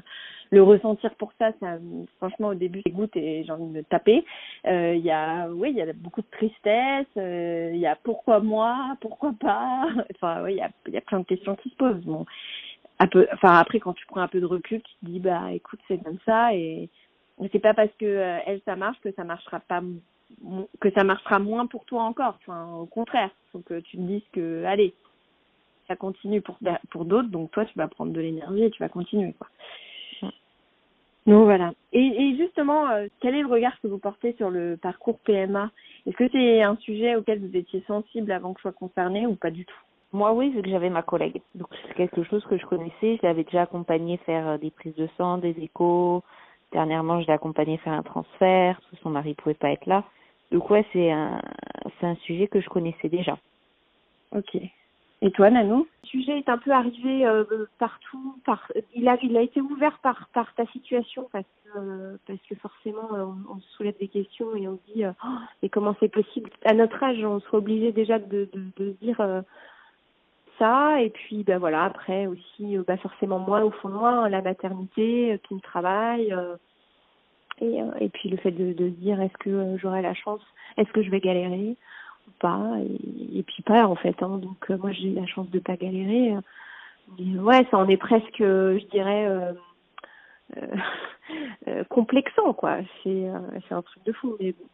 le 0.49 0.63
ressentir 0.63 1.13
pour 1.15 1.33
ça, 1.37 1.51
ça 1.59 1.77
franchement 2.17 2.49
au 2.49 2.53
début 2.53 2.81
goûte 2.87 3.15
et 3.17 3.43
j'ai 3.43 3.51
envie 3.51 3.65
de 3.65 3.77
me 3.79 3.83
taper. 3.83 4.23
Euh, 4.65 4.95
il 4.95 5.03
y 5.03 5.11
a, 5.11 5.49
oui, 5.49 5.71
il 5.71 5.75
y 5.75 5.81
a 5.81 5.91
beaucoup 5.93 6.21
de 6.21 6.31
tristesse, 6.31 7.05
euh, 7.17 7.71
il 7.73 7.79
y 7.79 7.87
a 7.87 7.97
pourquoi 8.01 8.39
moi, 8.39 8.95
pourquoi 9.01 9.33
pas. 9.39 9.87
Enfin, 10.15 10.43
oui, 10.43 10.53
il 10.53 10.57
y 10.57 10.61
a, 10.61 10.69
il 10.87 10.93
y 10.93 10.97
a 10.97 11.01
plein 11.01 11.19
de 11.19 11.25
questions 11.25 11.55
qui 11.55 11.69
se 11.69 11.75
posent. 11.75 12.03
Bon, 12.05 12.25
un 12.99 13.07
peu, 13.07 13.27
enfin 13.33 13.55
après 13.57 13.79
quand 13.79 13.93
tu 13.93 14.05
prends 14.05 14.21
un 14.21 14.27
peu 14.27 14.39
de 14.39 14.45
recul, 14.45 14.81
tu 14.81 14.93
te 14.93 15.11
dis 15.11 15.19
bah 15.19 15.51
écoute 15.51 15.79
c'est 15.87 16.01
comme 16.03 16.19
ça 16.25 16.53
et 16.53 16.89
c'est 17.51 17.59
pas 17.59 17.73
parce 17.73 17.91
que 17.99 18.39
elle 18.45 18.61
ça 18.65 18.75
marche 18.75 18.99
que 19.01 19.11
ça 19.13 19.23
marchera 19.23 19.59
pas 19.59 19.81
que 20.79 20.91
ça 20.91 21.03
marchera 21.03 21.39
moins 21.39 21.67
pour 21.67 21.85
toi 21.85 22.03
encore. 22.03 22.37
Enfin, 22.41 22.73
au 22.73 22.85
contraire, 22.85 23.29
faut 23.51 23.59
que 23.59 23.79
tu 23.79 23.97
te 23.97 24.01
dises 24.01 24.23
que, 24.31 24.63
allez, 24.65 24.93
ça 25.87 25.95
continue 25.95 26.41
pour 26.41 26.57
pour 26.89 27.05
d'autres, 27.05 27.29
donc 27.29 27.51
toi 27.51 27.65
tu 27.65 27.77
vas 27.77 27.87
prendre 27.87 28.13
de 28.13 28.21
l'énergie 28.21 28.63
et 28.63 28.71
tu 28.71 28.81
vas 28.81 28.89
continuer 28.89 29.33
quoi. 29.37 29.47
Donc 31.27 31.43
voilà. 31.43 31.73
Et, 31.93 31.99
et 31.99 32.35
justement, 32.35 32.89
euh, 32.89 33.07
quel 33.19 33.35
est 33.35 33.41
le 33.41 33.47
regard 33.47 33.79
que 33.81 33.87
vous 33.87 33.99
portez 33.99 34.33
sur 34.33 34.49
le 34.49 34.75
parcours 34.81 35.19
PMA 35.19 35.69
Est-ce 36.07 36.15
que 36.15 36.27
c'est 36.31 36.63
un 36.63 36.75
sujet 36.77 37.15
auquel 37.15 37.39
vous 37.39 37.55
étiez 37.55 37.83
sensible 37.85 38.31
avant 38.31 38.53
que 38.53 38.59
je 38.59 38.63
sois 38.63 38.71
concernée 38.71 39.27
ou 39.27 39.35
pas 39.35 39.51
du 39.51 39.65
tout? 39.65 39.77
Moi 40.13 40.33
oui, 40.33 40.49
vu 40.49 40.61
que 40.61 40.69
j'avais 40.69 40.89
ma 40.89 41.03
collègue. 41.03 41.41
Donc 41.53 41.67
c'est 41.87 41.93
quelque 41.93 42.23
chose 42.23 42.43
que 42.45 42.57
je 42.57 42.65
connaissais. 42.65 43.17
Je 43.17 43.19
l'avais 43.21 43.43
déjà 43.43 43.63
accompagnée 43.63 44.17
faire 44.25 44.47
euh, 44.47 44.57
des 44.57 44.71
prises 44.71 44.95
de 44.95 45.07
sang, 45.17 45.37
des 45.37 45.55
échos. 45.59 46.23
Dernièrement, 46.71 47.21
je 47.21 47.27
l'ai 47.27 47.33
accompagnée 47.33 47.77
faire 47.77 47.93
un 47.93 48.03
transfert, 48.03 48.79
parce 48.79 48.91
que 48.91 48.97
son 49.03 49.09
mari 49.09 49.33
pouvait 49.35 49.53
pas 49.53 49.71
être 49.71 49.85
là. 49.85 50.05
Donc 50.51 50.69
ouais, 50.69 50.85
c'est 50.91 51.11
un, 51.11 51.41
c'est 51.99 52.07
un 52.07 52.15
sujet 52.15 52.47
que 52.47 52.59
je 52.59 52.69
connaissais 52.69 53.09
déjà. 53.09 53.37
Ok. 54.35 54.57
Et 55.23 55.29
toi, 55.31 55.51
Nanou? 55.51 55.87
Le 56.03 56.07
sujet 56.07 56.39
est 56.39 56.49
un 56.49 56.57
peu 56.57 56.71
arrivé 56.71 57.25
euh, 57.25 57.43
partout. 57.77 58.35
Par, 58.43 58.71
il, 58.95 59.07
a, 59.07 59.17
il 59.21 59.37
a 59.37 59.41
été 59.41 59.61
ouvert 59.61 59.99
par, 59.99 60.27
par 60.33 60.53
ta 60.55 60.65
situation 60.67 61.29
parce 61.31 61.45
que, 61.63 62.17
parce 62.27 62.39
que 62.49 62.55
forcément, 62.55 63.07
on, 63.49 63.59
se 63.59 63.69
soulève 63.75 63.97
des 63.99 64.07
questions 64.07 64.55
et 64.55 64.67
on 64.67 64.77
se 64.77 64.93
dit 64.93 65.05
oh, 65.05 65.27
mais 65.61 65.69
comment 65.69 65.95
c'est 65.99 66.11
possible? 66.11 66.49
À 66.65 66.73
notre 66.73 67.01
âge, 67.03 67.23
on 67.23 67.39
serait 67.39 67.57
obligé 67.57 67.91
déjà 67.91 68.17
de, 68.17 68.49
de, 68.51 68.63
de 68.77 68.95
dire 69.01 69.43
ça. 70.57 71.01
Et 71.01 71.11
puis, 71.11 71.43
ben 71.43 71.59
voilà, 71.59 71.83
après 71.83 72.25
aussi, 72.25 72.77
bah 72.87 72.97
forcément 72.97 73.39
moi, 73.39 73.63
au 73.63 73.69
fond 73.71 73.89
de 73.89 73.93
moi, 73.93 74.27
la 74.27 74.41
maternité 74.41 75.39
qui 75.47 75.53
me 75.53 75.59
travaille. 77.69 77.91
et, 77.99 78.09
puis 78.09 78.29
le 78.29 78.37
fait 78.37 78.51
de, 78.51 78.73
se 78.73 78.89
dire 78.89 79.21
est-ce 79.21 79.37
que 79.37 79.77
j'aurai 79.77 80.01
la 80.01 80.13
chance, 80.13 80.41
est-ce 80.77 80.91
que 80.91 81.03
je 81.03 81.09
vais 81.09 81.19
galérer? 81.19 81.75
Pas? 82.39 82.75
Et, 83.33 83.43
puis 83.43 83.61
pas 83.63 83.87
en 83.87 83.95
fait 83.95 84.15
hein. 84.23 84.37
donc 84.37 84.69
euh, 84.69 84.77
moi 84.77 84.91
j'ai 84.91 85.09
eu 85.09 85.13
la 85.13 85.27
chance 85.27 85.49
de 85.49 85.59
pas 85.59 85.75
galérer. 85.75 86.33
Ouais 87.19 87.65
ça 87.69 87.77
en 87.77 87.87
est 87.87 87.97
presque 87.97 88.39
je 88.39 88.85
dirais 88.89 89.27
euh, 89.27 89.53
euh, 91.67 91.83
complexant 91.89 92.53
quoi. 92.53 92.77
C'est 93.03 93.25
c'est 93.67 93.75
un 93.75 93.81
truc 93.81 94.03
de 94.05 94.13
fou 94.13 94.37
mais 94.39 94.53
bon 94.53 94.65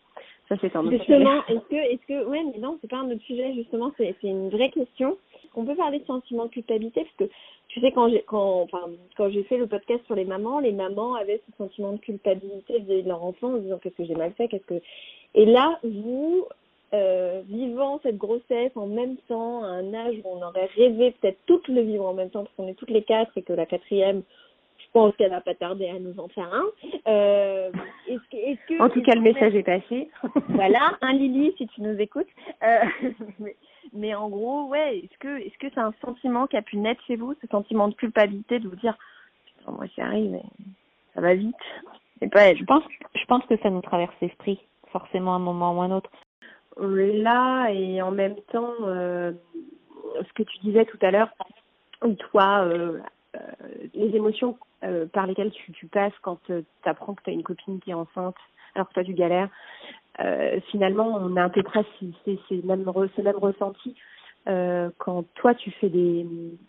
ça 0.49 0.55
c'est 0.61 0.75
un 0.75 0.85
autre 0.85 0.97
justement 0.97 1.43
est-ce 1.47 1.67
que 1.69 1.75
est-ce 1.75 2.07
que 2.07 2.25
ouais 2.25 2.43
mais 2.43 2.59
non 2.59 2.77
c'est 2.79 2.89
pas 2.89 2.99
un 2.99 3.11
autre 3.11 3.23
sujet 3.23 3.53
justement 3.53 3.91
c'est 3.97 4.15
c'est 4.21 4.27
une 4.27 4.49
vraie 4.49 4.69
question. 4.69 5.17
On 5.55 5.65
peut 5.65 5.75
parler 5.75 5.99
de 5.99 6.05
sentiment 6.05 6.45
de 6.45 6.51
culpabilité 6.51 7.03
parce 7.03 7.29
que 7.29 7.35
tu 7.77 7.85
sais 7.85 7.91
quand 7.91 8.09
j'ai 8.09 8.23
quand 8.23 8.61
enfin 8.61 8.89
quand 9.15 9.29
j'ai 9.29 9.43
fait 9.43 9.57
le 9.57 9.67
podcast 9.67 10.03
sur 10.05 10.15
les 10.15 10.25
mamans 10.25 10.59
les 10.59 10.71
mamans 10.71 11.15
avaient 11.15 11.41
ce 11.49 11.57
sentiment 11.57 11.93
de 11.93 11.97
culpabilité 11.97 12.79
vis-à-vis 12.79 13.03
de 13.03 13.09
leur 13.09 13.23
enfant 13.23 13.53
en 13.53 13.57
disant 13.57 13.77
qu'est-ce 13.77 13.95
que 13.95 14.05
j'ai 14.05 14.15
mal 14.15 14.33
fait 14.33 14.47
qu'est-ce 14.47 14.65
que 14.65 14.81
et 15.35 15.45
là 15.45 15.79
vous 15.83 16.47
euh, 16.93 17.41
vivant 17.49 17.99
cette 18.01 18.17
grossesse 18.17 18.71
en 18.75 18.87
même 18.87 19.17
temps, 19.27 19.61
à 19.61 19.67
un 19.67 19.93
âge 19.93 20.15
où 20.23 20.29
on 20.29 20.41
aurait 20.41 20.69
rêvé 20.77 21.11
peut-être 21.19 21.39
toutes 21.45 21.67
le 21.67 21.81
vivre 21.81 22.05
en 22.05 22.13
même 22.13 22.29
temps, 22.29 22.43
parce 22.43 22.55
qu'on 22.55 22.67
est 22.69 22.75
toutes 22.75 22.91
les 22.91 23.03
quatre 23.03 23.37
et 23.37 23.41
que 23.41 23.51
la 23.51 23.65
quatrième, 23.65 24.23
je 24.77 24.85
pense 24.93 25.13
qu'elle 25.17 25.31
va 25.31 25.41
pas 25.41 25.53
tarder 25.53 25.89
à 25.89 25.99
nous 25.99 26.17
en 26.17 26.29
faire 26.29 26.49
un. 26.53 26.65
Euh, 27.07 27.71
est-ce 28.07 28.29
que, 28.31 28.37
est-ce 28.37 28.67
que, 28.69 28.81
en 28.81 28.89
tout 28.89 29.01
cas, 29.01 29.15
le 29.15 29.21
message 29.21 29.53
est 29.53 29.63
passé. 29.63 30.09
voilà, 30.47 30.97
un 31.01 31.11
Lily, 31.11 31.53
si 31.57 31.67
tu 31.67 31.81
nous 31.81 31.99
écoutes. 31.99 32.29
Euh, 32.63 32.79
mais, 33.39 33.57
en 34.15 34.29
gros, 34.29 34.67
ouais, 34.67 34.99
est-ce 34.99 35.17
que, 35.19 35.39
est-ce 35.39 35.57
que 35.57 35.67
c'est 35.73 35.79
un 35.79 35.93
sentiment 36.03 36.47
qui 36.47 36.57
a 36.57 36.61
pu 36.61 36.77
naître 36.77 37.03
chez 37.05 37.15
vous, 37.15 37.33
ce 37.41 37.47
sentiment 37.47 37.87
de 37.87 37.95
culpabilité 37.95 38.59
de 38.59 38.67
vous 38.67 38.75
dire, 38.75 38.97
putain, 39.45 39.71
moi 39.71 39.85
j'y 39.93 40.01
arrive, 40.01 40.39
ça 41.13 41.21
va 41.21 41.33
vite. 41.33 41.55
C'est 42.19 42.31
pas 42.31 42.41
elle. 42.43 42.57
Je 42.57 42.63
pense, 42.65 42.83
je 43.15 43.25
pense 43.25 43.45
que 43.45 43.57
ça 43.57 43.69
nous 43.69 43.81
traverse 43.81 44.13
l'esprit, 44.21 44.59
forcément 44.91 45.33
à 45.33 45.37
un 45.37 45.39
moment 45.39 45.77
ou 45.77 45.81
à 45.81 45.85
un 45.85 45.91
autre 45.91 46.09
là 46.79 47.69
et 47.69 48.01
en 48.01 48.11
même 48.11 48.35
temps 48.51 48.73
euh, 48.81 49.31
ce 50.15 50.33
que 50.33 50.43
tu 50.43 50.57
disais 50.59 50.85
tout 50.85 50.97
à 51.01 51.11
l'heure 51.11 51.29
toi 52.31 52.63
euh, 52.63 52.99
euh, 53.35 53.39
les 53.93 54.15
émotions 54.15 54.57
par 55.11 55.25
lesquelles 55.25 55.51
tu, 55.51 55.71
tu 55.71 55.87
passes 55.87 56.13
quand 56.21 56.39
tu 56.45 56.63
apprends 56.85 57.15
que 57.15 57.23
tu 57.23 57.31
as 57.31 57.33
une 57.33 57.43
copine 57.43 57.79
qui 57.79 57.91
est 57.91 57.95
enceinte 57.95 58.35
alors 58.75 58.87
que 58.87 58.93
toi 58.93 59.03
tu 59.03 59.13
galères 59.13 59.49
finalement 60.71 61.07
on 61.21 61.35
a 61.35 61.43
un 61.43 61.49
peu 61.49 61.63
près 61.63 61.85
c'est 61.99 62.63
même 62.63 62.85
ce 63.15 63.21
même 63.21 63.37
ressenti 63.37 63.95
quand 64.45 65.25
toi 65.35 65.53
tu 65.53 65.71
fais 65.71 65.89
des, 65.89 66.25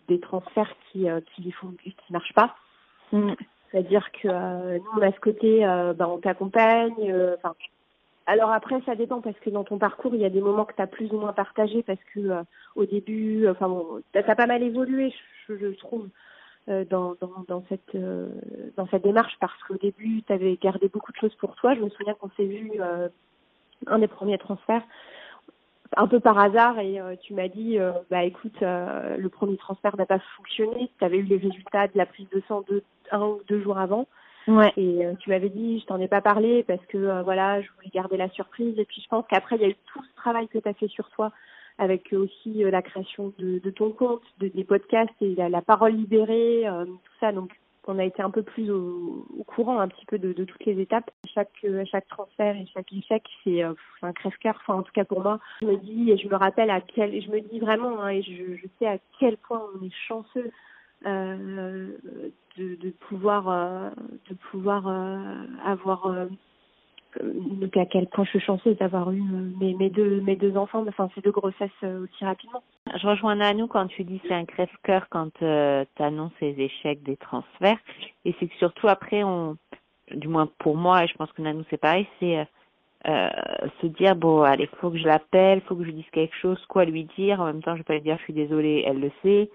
des 0.07 0.19
transferts 0.19 0.75
qui 0.91 1.07
qui 1.35 1.51
font 1.51 1.73
qui 1.83 2.13
marchent 2.13 2.33
pas 2.33 2.55
mm. 3.11 3.33
c'est-à-dire 3.71 4.11
que 4.21 4.77
nous 4.77 4.91
on 4.97 5.01
a 5.01 5.11
ce 5.11 5.19
côté 5.19 5.61
bah, 5.97 6.07
on 6.07 6.19
t'accompagne 6.19 7.37
alors 8.29 8.51
après, 8.51 8.79
ça 8.85 8.93
dépend 8.93 9.21
parce 9.21 9.39
que 9.39 9.49
dans 9.49 9.63
ton 9.63 9.79
parcours, 9.79 10.13
il 10.13 10.21
y 10.21 10.25
a 10.25 10.29
des 10.29 10.39
moments 10.39 10.65
que 10.65 10.75
tu 10.75 10.81
as 10.83 10.85
plus 10.85 11.11
ou 11.11 11.17
moins 11.17 11.33
partagé 11.33 11.81
parce 11.81 11.99
que 12.13 12.19
euh, 12.19 12.43
au 12.75 12.85
début, 12.85 13.47
enfin 13.49 13.67
bon, 13.67 14.03
tu 14.13 14.19
as, 14.19 14.35
pas 14.35 14.45
mal 14.45 14.61
évolué, 14.61 15.11
je, 15.47 15.57
je 15.57 15.75
trouve, 15.79 16.07
euh, 16.69 16.85
dans, 16.85 17.15
dans, 17.19 17.43
dans, 17.47 17.63
cette, 17.69 17.95
euh, 17.95 18.29
dans 18.77 18.87
cette 18.89 19.01
démarche 19.01 19.35
parce 19.39 19.57
qu'au 19.63 19.77
début, 19.77 20.21
tu 20.21 20.31
avais 20.31 20.57
gardé 20.57 20.89
beaucoup 20.89 21.11
de 21.11 21.17
choses 21.17 21.33
pour 21.37 21.55
toi. 21.55 21.73
Je 21.73 21.79
me 21.79 21.89
souviens 21.89 22.13
qu'on 22.13 22.29
s'est 22.37 22.45
vu 22.45 22.73
un 23.87 23.99
des 23.99 24.07
premiers 24.07 24.37
transferts 24.37 24.83
un 25.97 26.07
peu 26.07 26.19
par 26.19 26.37
hasard 26.37 26.77
et 26.77 26.99
tu 27.21 27.33
m'as 27.33 27.47
dit 27.47 27.79
bah 28.11 28.23
écoute 28.23 28.61
le 28.61 29.27
premier 29.27 29.57
transfert 29.57 29.97
n'a 29.97 30.05
pas 30.05 30.19
fonctionné 30.37 30.91
tu 30.99 31.03
avais 31.03 31.17
eu 31.17 31.23
les 31.23 31.37
résultats 31.37 31.87
de 31.87 31.97
la 31.97 32.05
prise 32.05 32.29
de 32.29 32.43
sang 32.47 32.63
deux, 32.69 32.83
un 33.11 33.21
ou 33.21 33.41
deux 33.47 33.59
jours 33.61 33.79
avant 33.79 34.05
Ouais. 34.49 34.73
Et 34.77 35.05
euh, 35.05 35.13
tu 35.19 35.29
m'avais 35.29 35.49
dit, 35.49 35.79
je 35.79 35.85
t'en 35.85 35.99
ai 35.99 36.07
pas 36.07 36.21
parlé 36.21 36.63
parce 36.63 36.83
que 36.87 36.97
euh, 36.97 37.21
voilà, 37.21 37.61
je 37.61 37.67
voulais 37.75 37.91
garder 37.93 38.17
la 38.17 38.29
surprise. 38.29 38.77
Et 38.79 38.85
puis 38.85 39.01
je 39.01 39.07
pense 39.07 39.25
qu'après, 39.29 39.57
il 39.57 39.61
y 39.61 39.65
a 39.65 39.69
eu 39.69 39.75
tout 39.93 40.03
ce 40.03 40.15
travail 40.15 40.47
que 40.47 40.57
tu 40.57 40.67
as 40.67 40.73
fait 40.73 40.87
sur 40.87 41.09
toi 41.11 41.31
avec 41.77 42.11
aussi 42.13 42.63
euh, 42.63 42.71
la 42.71 42.81
création 42.81 43.31
de, 43.37 43.59
de, 43.59 43.69
ton 43.69 43.91
compte, 43.91 44.23
de, 44.39 44.47
des 44.47 44.63
podcasts 44.63 45.21
et 45.21 45.35
la, 45.35 45.49
la 45.49 45.61
parole 45.61 45.93
libérée, 45.93 46.63
tout 46.85 47.15
ça. 47.19 47.31
Donc, 47.31 47.51
on 47.87 47.97
a 47.97 48.03
été 48.03 48.21
un 48.21 48.29
peu 48.29 48.43
plus 48.43 48.69
au, 48.71 49.25
au 49.37 49.43
courant 49.43 49.79
un 49.79 49.87
petit 49.87 50.05
peu 50.05 50.19
de, 50.19 50.33
toutes 50.33 50.65
les 50.65 50.79
étapes. 50.79 51.09
Chaque, 51.33 51.65
chaque 51.91 52.07
transfert 52.07 52.55
et 52.55 52.65
chaque 52.73 52.91
échec, 52.93 53.23
c'est 53.43 53.61
un 53.61 54.13
crève-cœur. 54.13 54.59
Enfin, 54.61 54.79
en 54.79 54.83
tout 54.83 54.91
cas 54.91 55.05
pour 55.05 55.21
moi, 55.21 55.39
je 55.61 55.67
me 55.67 55.77
dis 55.77 56.11
et 56.11 56.17
je 56.17 56.27
me 56.27 56.35
rappelle 56.35 56.69
à 56.69 56.81
quel, 56.81 57.21
je 57.21 57.29
me 57.29 57.41
dis 57.41 57.59
vraiment, 57.59 58.01
hein, 58.01 58.09
et 58.09 58.21
je, 58.21 58.55
je 58.55 58.67
sais 58.77 58.87
à 58.87 58.97
quel 59.19 59.37
point 59.37 59.61
on 59.75 59.83
est 59.83 59.93
chanceux 60.07 60.51
euh, 61.05 61.87
de, 62.57 62.75
de, 62.75 62.89
pouvoir 62.89 63.47
euh, 63.47 63.89
de 64.29 64.35
pouvoir 64.51 64.87
euh, 64.87 65.45
avoir 65.63 66.13
à 67.75 67.85
quel 67.85 68.07
point 68.07 68.23
je 68.25 68.29
suis 68.29 68.39
chanceuse 68.39 68.77
d'avoir 68.77 69.11
eu 69.11 69.21
mes, 69.59 69.73
mes 69.73 69.89
deux 69.89 70.21
mes 70.21 70.35
deux 70.35 70.55
enfants, 70.57 70.85
enfin 70.87 71.09
ces 71.15 71.21
deux 71.21 71.31
grossesses 71.31 71.83
aussi 71.83 72.23
rapidement. 72.23 72.61
Je 72.95 73.07
rejoins 73.07 73.53
nous 73.53 73.67
quand 73.67 73.87
tu 73.87 74.03
dis 74.03 74.21
c'est 74.27 74.33
un 74.33 74.45
crève-cœur 74.45 75.07
quand 75.09 75.31
euh, 75.41 75.85
tu 75.95 76.03
annonces 76.03 76.33
les 76.41 76.59
échecs 76.59 77.03
des 77.03 77.17
transferts. 77.17 77.79
Et 78.25 78.35
c'est 78.39 78.47
que 78.47 78.55
surtout 78.55 78.87
après, 78.87 79.23
on, 79.23 79.57
du 80.11 80.27
moins 80.27 80.49
pour 80.59 80.75
moi, 80.75 81.03
et 81.03 81.07
je 81.07 81.15
pense 81.15 81.31
que 81.31 81.41
Nanou 81.41 81.63
c'est 81.69 81.77
pareil, 81.77 82.07
c'est 82.19 82.45
euh, 83.07 83.29
se 83.81 83.87
dire 83.87 84.13
bon 84.15 84.41
allez 84.41 84.67
faut 84.81 84.91
que 84.91 84.97
je 84.97 85.05
l'appelle 85.05 85.61
faut 85.61 85.75
que 85.77 85.85
je 85.85 85.91
dise 85.91 86.09
quelque 86.11 86.35
chose 86.35 86.61
quoi 86.67 86.83
lui 86.83 87.05
dire 87.17 87.39
en 87.39 87.45
même 87.45 87.63
temps 87.63 87.71
je 87.71 87.77
vais 87.77 87.83
pas 87.85 87.93
lui 87.93 88.01
dire 88.01 88.17
je 88.17 88.23
suis 88.23 88.33
désolée 88.33 88.83
elle 88.85 88.99
le 88.99 89.09
sait 89.23 89.49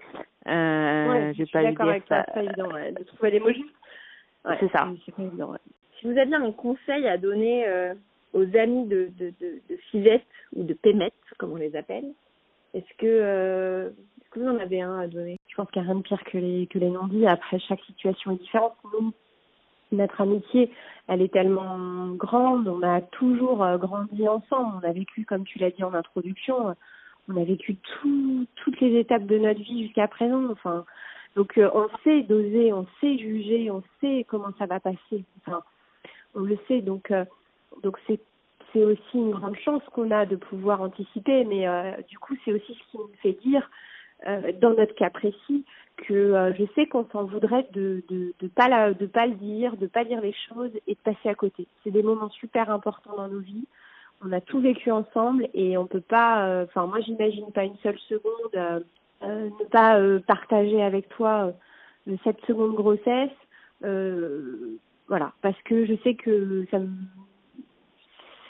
euh, 0.47 1.07
ouais, 1.11 1.33
je 1.35 1.43
vais 1.43 1.49
pas 1.53 1.61
lui 1.61 1.75
dire 1.75 1.81
avec 1.81 2.03
ça, 2.09 2.25
ça 2.33 2.41
évident, 2.41 2.71
ouais, 2.73 2.91
de 2.91 3.03
trouver 3.03 3.29
les 3.29 3.39
mots 3.39 3.51
justes 3.51 3.69
ouais, 4.45 4.57
c'est 4.59 4.71
ça 4.71 4.87
c'est 5.05 5.13
pas 5.13 5.21
évident 5.21 5.51
ouais. 5.51 5.59
Vous 6.05 6.17
aviez 6.17 6.35
un 6.35 6.51
conseil 6.51 7.07
à 7.07 7.17
donner 7.17 7.67
euh, 7.67 7.93
aux 8.33 8.55
amis 8.55 8.85
de 8.87 9.09
de 9.17 9.33
ou 10.55 10.63
de 10.63 10.73
Pémette 10.73 11.13
comme 11.37 11.51
on 11.51 11.57
les 11.57 11.75
appelle. 11.75 12.13
Est-ce 12.73 12.97
que 12.97 13.05
euh, 13.05 13.89
est-ce 13.89 14.29
que 14.31 14.39
vous 14.39 14.47
en 14.47 14.59
avez 14.59 14.81
un 14.81 14.99
à 14.99 15.07
donner? 15.07 15.37
Je 15.47 15.55
pense 15.55 15.69
qu'il 15.71 15.81
n'y 15.81 15.87
a 15.87 15.91
rien 15.91 15.99
de 15.99 16.03
pire 16.03 16.23
que 16.25 16.37
les 16.37 16.67
que 16.67 16.79
non-dits. 16.79 17.27
Après 17.27 17.59
chaque 17.59 17.81
situation 17.81 18.31
est 18.31 18.41
différente. 18.41 18.75
Notre 19.91 20.21
amitié, 20.21 20.71
elle 21.07 21.21
est 21.21 21.31
tellement 21.31 22.09
grande, 22.09 22.67
on 22.67 22.81
a 22.81 23.01
toujours 23.01 23.63
euh, 23.63 23.77
grandi 23.77 24.27
ensemble, 24.27 24.81
on 24.81 24.89
a 24.89 24.91
vécu, 24.91 25.25
comme 25.25 25.45
tu 25.45 25.59
l'as 25.59 25.69
dit 25.69 25.83
en 25.83 25.93
introduction, 25.93 26.75
on 27.29 27.37
a 27.37 27.43
vécu 27.43 27.75
tout, 27.75 28.47
toutes 28.55 28.81
les 28.81 28.99
étapes 28.99 29.27
de 29.27 29.37
notre 29.37 29.61
vie 29.61 29.83
jusqu'à 29.83 30.07
présent. 30.07 30.43
Enfin, 30.51 30.85
donc 31.35 31.53
on 31.57 31.87
sait 32.03 32.23
doser, 32.23 32.73
on 32.73 32.87
sait 32.99 33.17
juger, 33.17 33.69
on 33.69 33.83
sait 34.01 34.25
comment 34.27 34.51
ça 34.57 34.65
va 34.65 34.79
passer. 34.79 35.23
On 36.35 36.41
le 36.41 36.57
sait. 36.67 36.81
Donc, 36.81 37.11
donc 37.83 37.97
c'est 38.07 38.19
c'est 38.73 38.83
aussi 38.83 39.13
une 39.13 39.31
grande 39.31 39.55
chance 39.57 39.81
qu'on 39.93 40.11
a 40.11 40.25
de 40.25 40.35
pouvoir 40.35 40.81
anticiper, 40.81 41.45
mais 41.45 41.65
du 42.09 42.19
coup 42.19 42.35
c'est 42.43 42.51
aussi 42.51 42.73
ce 42.73 42.91
qui 42.91 42.97
nous 42.97 43.09
fait 43.21 43.33
dire, 43.41 43.69
dans 44.59 44.75
notre 44.75 44.93
cas 44.95 45.09
précis, 45.09 45.65
que 45.97 46.13
euh, 46.13 46.53
je 46.53 46.63
sais 46.75 46.87
qu'on 46.87 47.05
s'en 47.11 47.25
voudrait 47.25 47.67
de 47.73 48.03
de 48.09 48.33
de 48.39 48.47
pas 48.47 48.67
la, 48.67 48.93
de 48.93 49.05
pas 49.05 49.27
le 49.27 49.35
dire, 49.35 49.77
de 49.77 49.87
pas 49.87 50.03
dire 50.03 50.21
les 50.21 50.35
choses 50.49 50.71
et 50.87 50.93
de 50.93 50.99
passer 50.99 51.29
à 51.29 51.35
côté. 51.35 51.67
C'est 51.83 51.91
des 51.91 52.03
moments 52.03 52.29
super 52.29 52.69
importants 52.69 53.15
dans 53.15 53.27
nos 53.27 53.39
vies. 53.39 53.67
On 54.23 54.31
a 54.31 54.41
tout 54.41 54.59
vécu 54.59 54.91
ensemble 54.91 55.47
et 55.53 55.77
on 55.77 55.87
peut 55.87 56.01
pas. 56.01 56.47
Euh, 56.47 56.65
enfin, 56.65 56.87
moi, 56.87 56.99
j'imagine 57.01 57.51
pas 57.51 57.63
une 57.63 57.77
seule 57.77 57.99
seconde 57.99 58.55
euh, 58.55 58.79
ne 59.21 59.65
pas 59.65 59.99
partager 60.27 60.81
avec 60.81 61.09
toi 61.09 61.53
cette 62.23 62.39
seconde 62.45 62.75
grossesse. 62.75 63.31
Voilà, 65.07 65.33
parce 65.41 65.59
que 65.63 65.85
je 65.85 65.95
sais 66.03 66.15
que 66.15 66.65
ça 66.71 66.79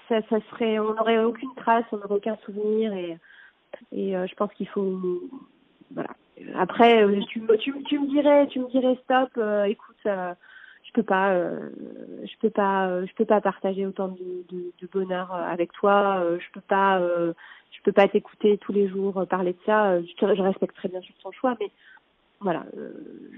ça, 0.08 0.22
ça 0.30 0.38
serait, 0.52 0.78
on 0.80 0.94
n'aurait 0.94 1.24
aucune 1.24 1.54
trace, 1.56 1.86
on 1.92 1.98
n'aurait 1.98 2.16
aucun 2.16 2.38
souvenir 2.46 2.94
et 2.94 3.18
et 3.92 4.12
je 4.14 4.36
pense 4.36 4.54
qu'il 4.54 4.68
faut 4.68 5.00
voilà 5.92 6.10
après, 6.56 7.04
euh, 7.04 7.22
tu, 7.30 7.42
tu, 7.60 7.84
tu 7.84 8.00
me 8.00 8.08
dirais, 8.08 8.48
tu 8.48 8.60
me 8.60 8.70
dirais 8.70 8.98
stop. 9.04 9.30
Euh, 9.38 9.64
écoute, 9.66 9.96
euh, 10.06 10.34
je 10.84 10.92
peux 10.92 11.04
pas, 11.04 11.34
je 11.34 12.38
peux 12.40 12.50
pas, 12.50 13.06
je 13.06 13.14
peux 13.16 13.26
pas 13.26 13.42
partager 13.42 13.86
autant 13.86 14.10
de, 14.10 14.46
de, 14.50 14.72
de 14.80 14.88
bonheur 14.92 15.34
avec 15.34 15.72
toi. 15.74 16.24
je 16.40 16.46
peux 16.54 16.62
pas, 16.62 17.00
je 17.00 17.82
peux 17.84 17.92
pas 17.92 18.08
t'écouter 18.08 18.58
tous 18.60 18.72
les 18.72 18.88
jours 18.88 19.26
parler 19.28 19.54
de 19.54 19.58
ça. 19.66 20.00
Je, 20.02 20.06
je 20.08 20.42
respecte 20.42 20.76
très 20.76 20.88
bien 20.90 21.02
ton 21.24 21.32
choix, 21.32 21.58
mais 21.60 21.72
voilà, 22.46 22.64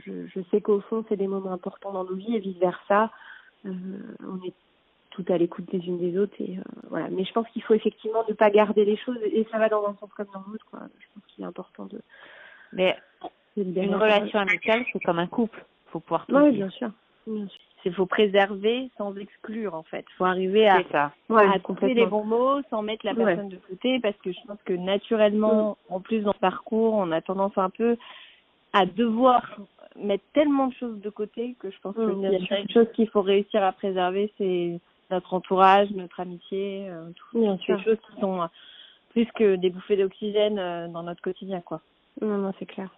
je, 0.06 0.28
je 0.28 0.41
sais 0.52 0.62
qu'au 0.62 0.82
fond, 0.82 1.06
c'est 1.08 1.15
des 1.15 1.28
moments 1.28 1.54
importants 1.54 1.93
dans 1.93 2.04
nos 2.04 2.13
vies 2.13 2.36
et 2.36 2.39
vice 2.39 2.58
versa. 2.58 3.10
on 3.63 4.43
est 4.46 4.54
tout 5.12 5.26
à 5.30 5.38
l'écoute 5.38 5.65
des 5.72 5.80
unes 5.88 5.98
des 5.98 6.20
autres. 6.20 6.36
Et 6.39 6.58
voilà. 6.89 7.08
Mais 7.10 7.24
je 7.24 7.32
pense 7.32 7.48
qu'il 7.50 7.63
faut 7.63 7.74
effectivement 7.74 8.24
ne 8.28 8.34
pas 8.34 8.52
garder 8.52 8.86
les 8.86 8.98
choses 8.98 9.17
et 9.24 9.48
ça 9.50 9.58
va 9.58 9.70
dans 9.70 9.88
un 9.88 9.96
sens 9.96 10.10
comme 10.15 10.28
dans 10.34 10.43
l'autre. 10.52 10.65
Quoi. 10.70 10.82
Je 11.00 11.06
pense 11.13 11.24
qu'il 11.28 11.43
est 11.43 11.48
important 11.48 11.86
de. 11.86 12.02
Mais 12.74 12.98
une 13.56 13.96
relation 13.96 14.39
amicale, 14.39 14.86
c'est 14.91 15.04
comme 15.04 15.20
un 15.20 15.28
couple. 15.28 15.65
faut 15.88 16.02
pouvoir 16.02 16.26
tout 16.28 16.36
Oui, 16.36 16.52
bien 16.52 16.70
sûr. 16.70 16.91
Bien 17.26 17.48
sûr 17.48 17.62
il 17.88 17.93
faut 17.93 18.06
préserver 18.06 18.89
sans 18.98 19.15
exclure 19.15 19.74
en 19.74 19.84
fait. 19.84 20.06
Il 20.10 20.15
faut 20.17 20.26
arriver 20.26 20.67
à, 20.67 20.84
ça. 20.91 21.12
à 21.30 21.60
trouver 21.60 21.93
les 21.93 22.06
bons 22.06 22.26
mots 22.26 22.62
sans 22.70 22.82
mettre 22.82 23.06
la 23.06 23.15
personne 23.15 23.50
de 23.50 23.58
côté 23.58 24.00
parce 24.00 24.17
que 24.17 24.32
je 24.32 24.39
pense 24.46 24.62
que 24.65 24.74
naturellement, 24.74 25.78
mm. 25.89 25.93
en 25.93 26.00
plus 26.00 26.22
dans 26.22 26.34
le 26.34 26.39
parcours, 26.39 26.93
on 26.93 27.12
a 27.12 27.22
tendance 27.22 27.58
un 27.58 27.70
peu 27.70 27.98
à 28.73 28.86
devoir 28.86 29.58
mettre 29.97 30.23
tellement 30.34 30.67
de 30.67 30.73
choses 30.73 31.01
de 31.01 31.10
côté 31.10 31.56
que 31.60 31.69
je 31.71 31.77
pense 31.82 31.95
mm, 31.95 32.12
qu'il 32.12 32.32
y 32.32 32.36
a 32.36 32.39
quelque 32.39 32.73
chose 32.73 32.88
qu'il 32.93 33.10
faut 33.10 33.21
réussir 33.21 33.63
à 33.63 33.71
préserver, 33.71 34.32
c'est 34.38 34.80
notre 35.10 35.34
entourage, 35.34 35.89
notre 35.91 36.19
amitié, 36.19 36.88
euh, 36.89 37.10
toutes 37.15 37.62
ces 37.65 37.84
choses 37.84 37.97
qui 38.10 38.21
sont 38.21 38.41
euh, 38.41 38.47
plus 39.12 39.25
que 39.36 39.56
des 39.56 39.69
bouffées 39.69 39.97
d'oxygène 39.97 40.60
euh, 40.60 40.88
dans 40.88 41.03
notre 41.03 41.21
quotidien 41.21 41.62
quoi. 41.62 41.82
Non, 42.21 42.38
non, 42.38 42.53
c'est 42.60 42.65
clair. 42.65 42.89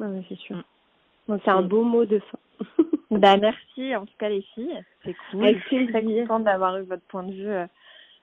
Non, 0.00 0.22
c'est 0.28 0.38
sûr. 0.38 0.56
Mm. 1.28 1.38
c'est 1.44 1.50
un 1.50 1.62
beau 1.62 1.82
mot 1.82 2.04
de 2.04 2.18
fin. 2.18 2.38
Bah, 3.10 3.36
merci 3.36 3.94
en 3.94 4.06
tout 4.06 4.14
cas 4.18 4.30
les 4.30 4.40
filles, 4.54 4.82
c'est 5.04 5.14
cool. 5.30 5.54
Je 5.54 5.66
suis 5.66 5.86
très 5.88 6.02
contente 6.02 6.44
d'avoir 6.44 6.78
eu 6.78 6.84
votre 6.84 7.02
point 7.02 7.24
de 7.24 7.32
vue 7.32 7.46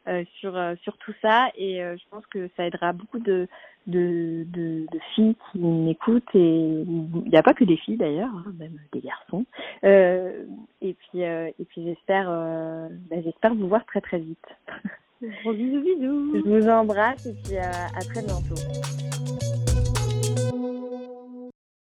euh, 0.08 0.24
sur 0.40 0.60
sur 0.82 0.98
tout 0.98 1.14
ça 1.22 1.52
et 1.56 1.78
je 1.78 2.04
pense 2.10 2.26
que 2.26 2.50
ça 2.58 2.66
aidera 2.66 2.92
beaucoup 2.92 3.20
de 3.20 3.48
de, 3.90 4.46
de, 4.54 4.86
de 4.92 5.00
filles 5.16 5.36
qui 5.52 5.60
m'écoutent 5.60 6.36
et 6.36 6.84
il 6.86 7.30
n'y 7.30 7.38
a 7.38 7.44
pas 7.44 7.54
que 7.54 7.64
des 7.64 7.78
filles 7.78 7.98
d'ailleurs, 7.98 8.30
hein, 8.34 8.54
même 8.58 8.78
des 8.94 9.02
garçons. 9.02 9.46
et 9.84 10.94
puis 10.94 11.22
et 11.22 11.66
puis 11.70 11.84
j'espère 11.84 12.28
bah, 13.10 13.18
j'espère 13.24 13.54
vous 13.56 13.68
voir 13.68 13.86
très 13.86 14.02
très 14.02 14.20
vite. 14.20 14.46
Gros 15.44 15.54
bisous 15.54 15.82
bisous. 15.82 16.32
Je 16.36 16.50
vous 16.50 16.70
embrasse 16.70 17.26
et 17.26 17.36
puis 17.44 17.58
à 17.58 18.00
très 18.00 18.22
bientôt. 18.22 19.19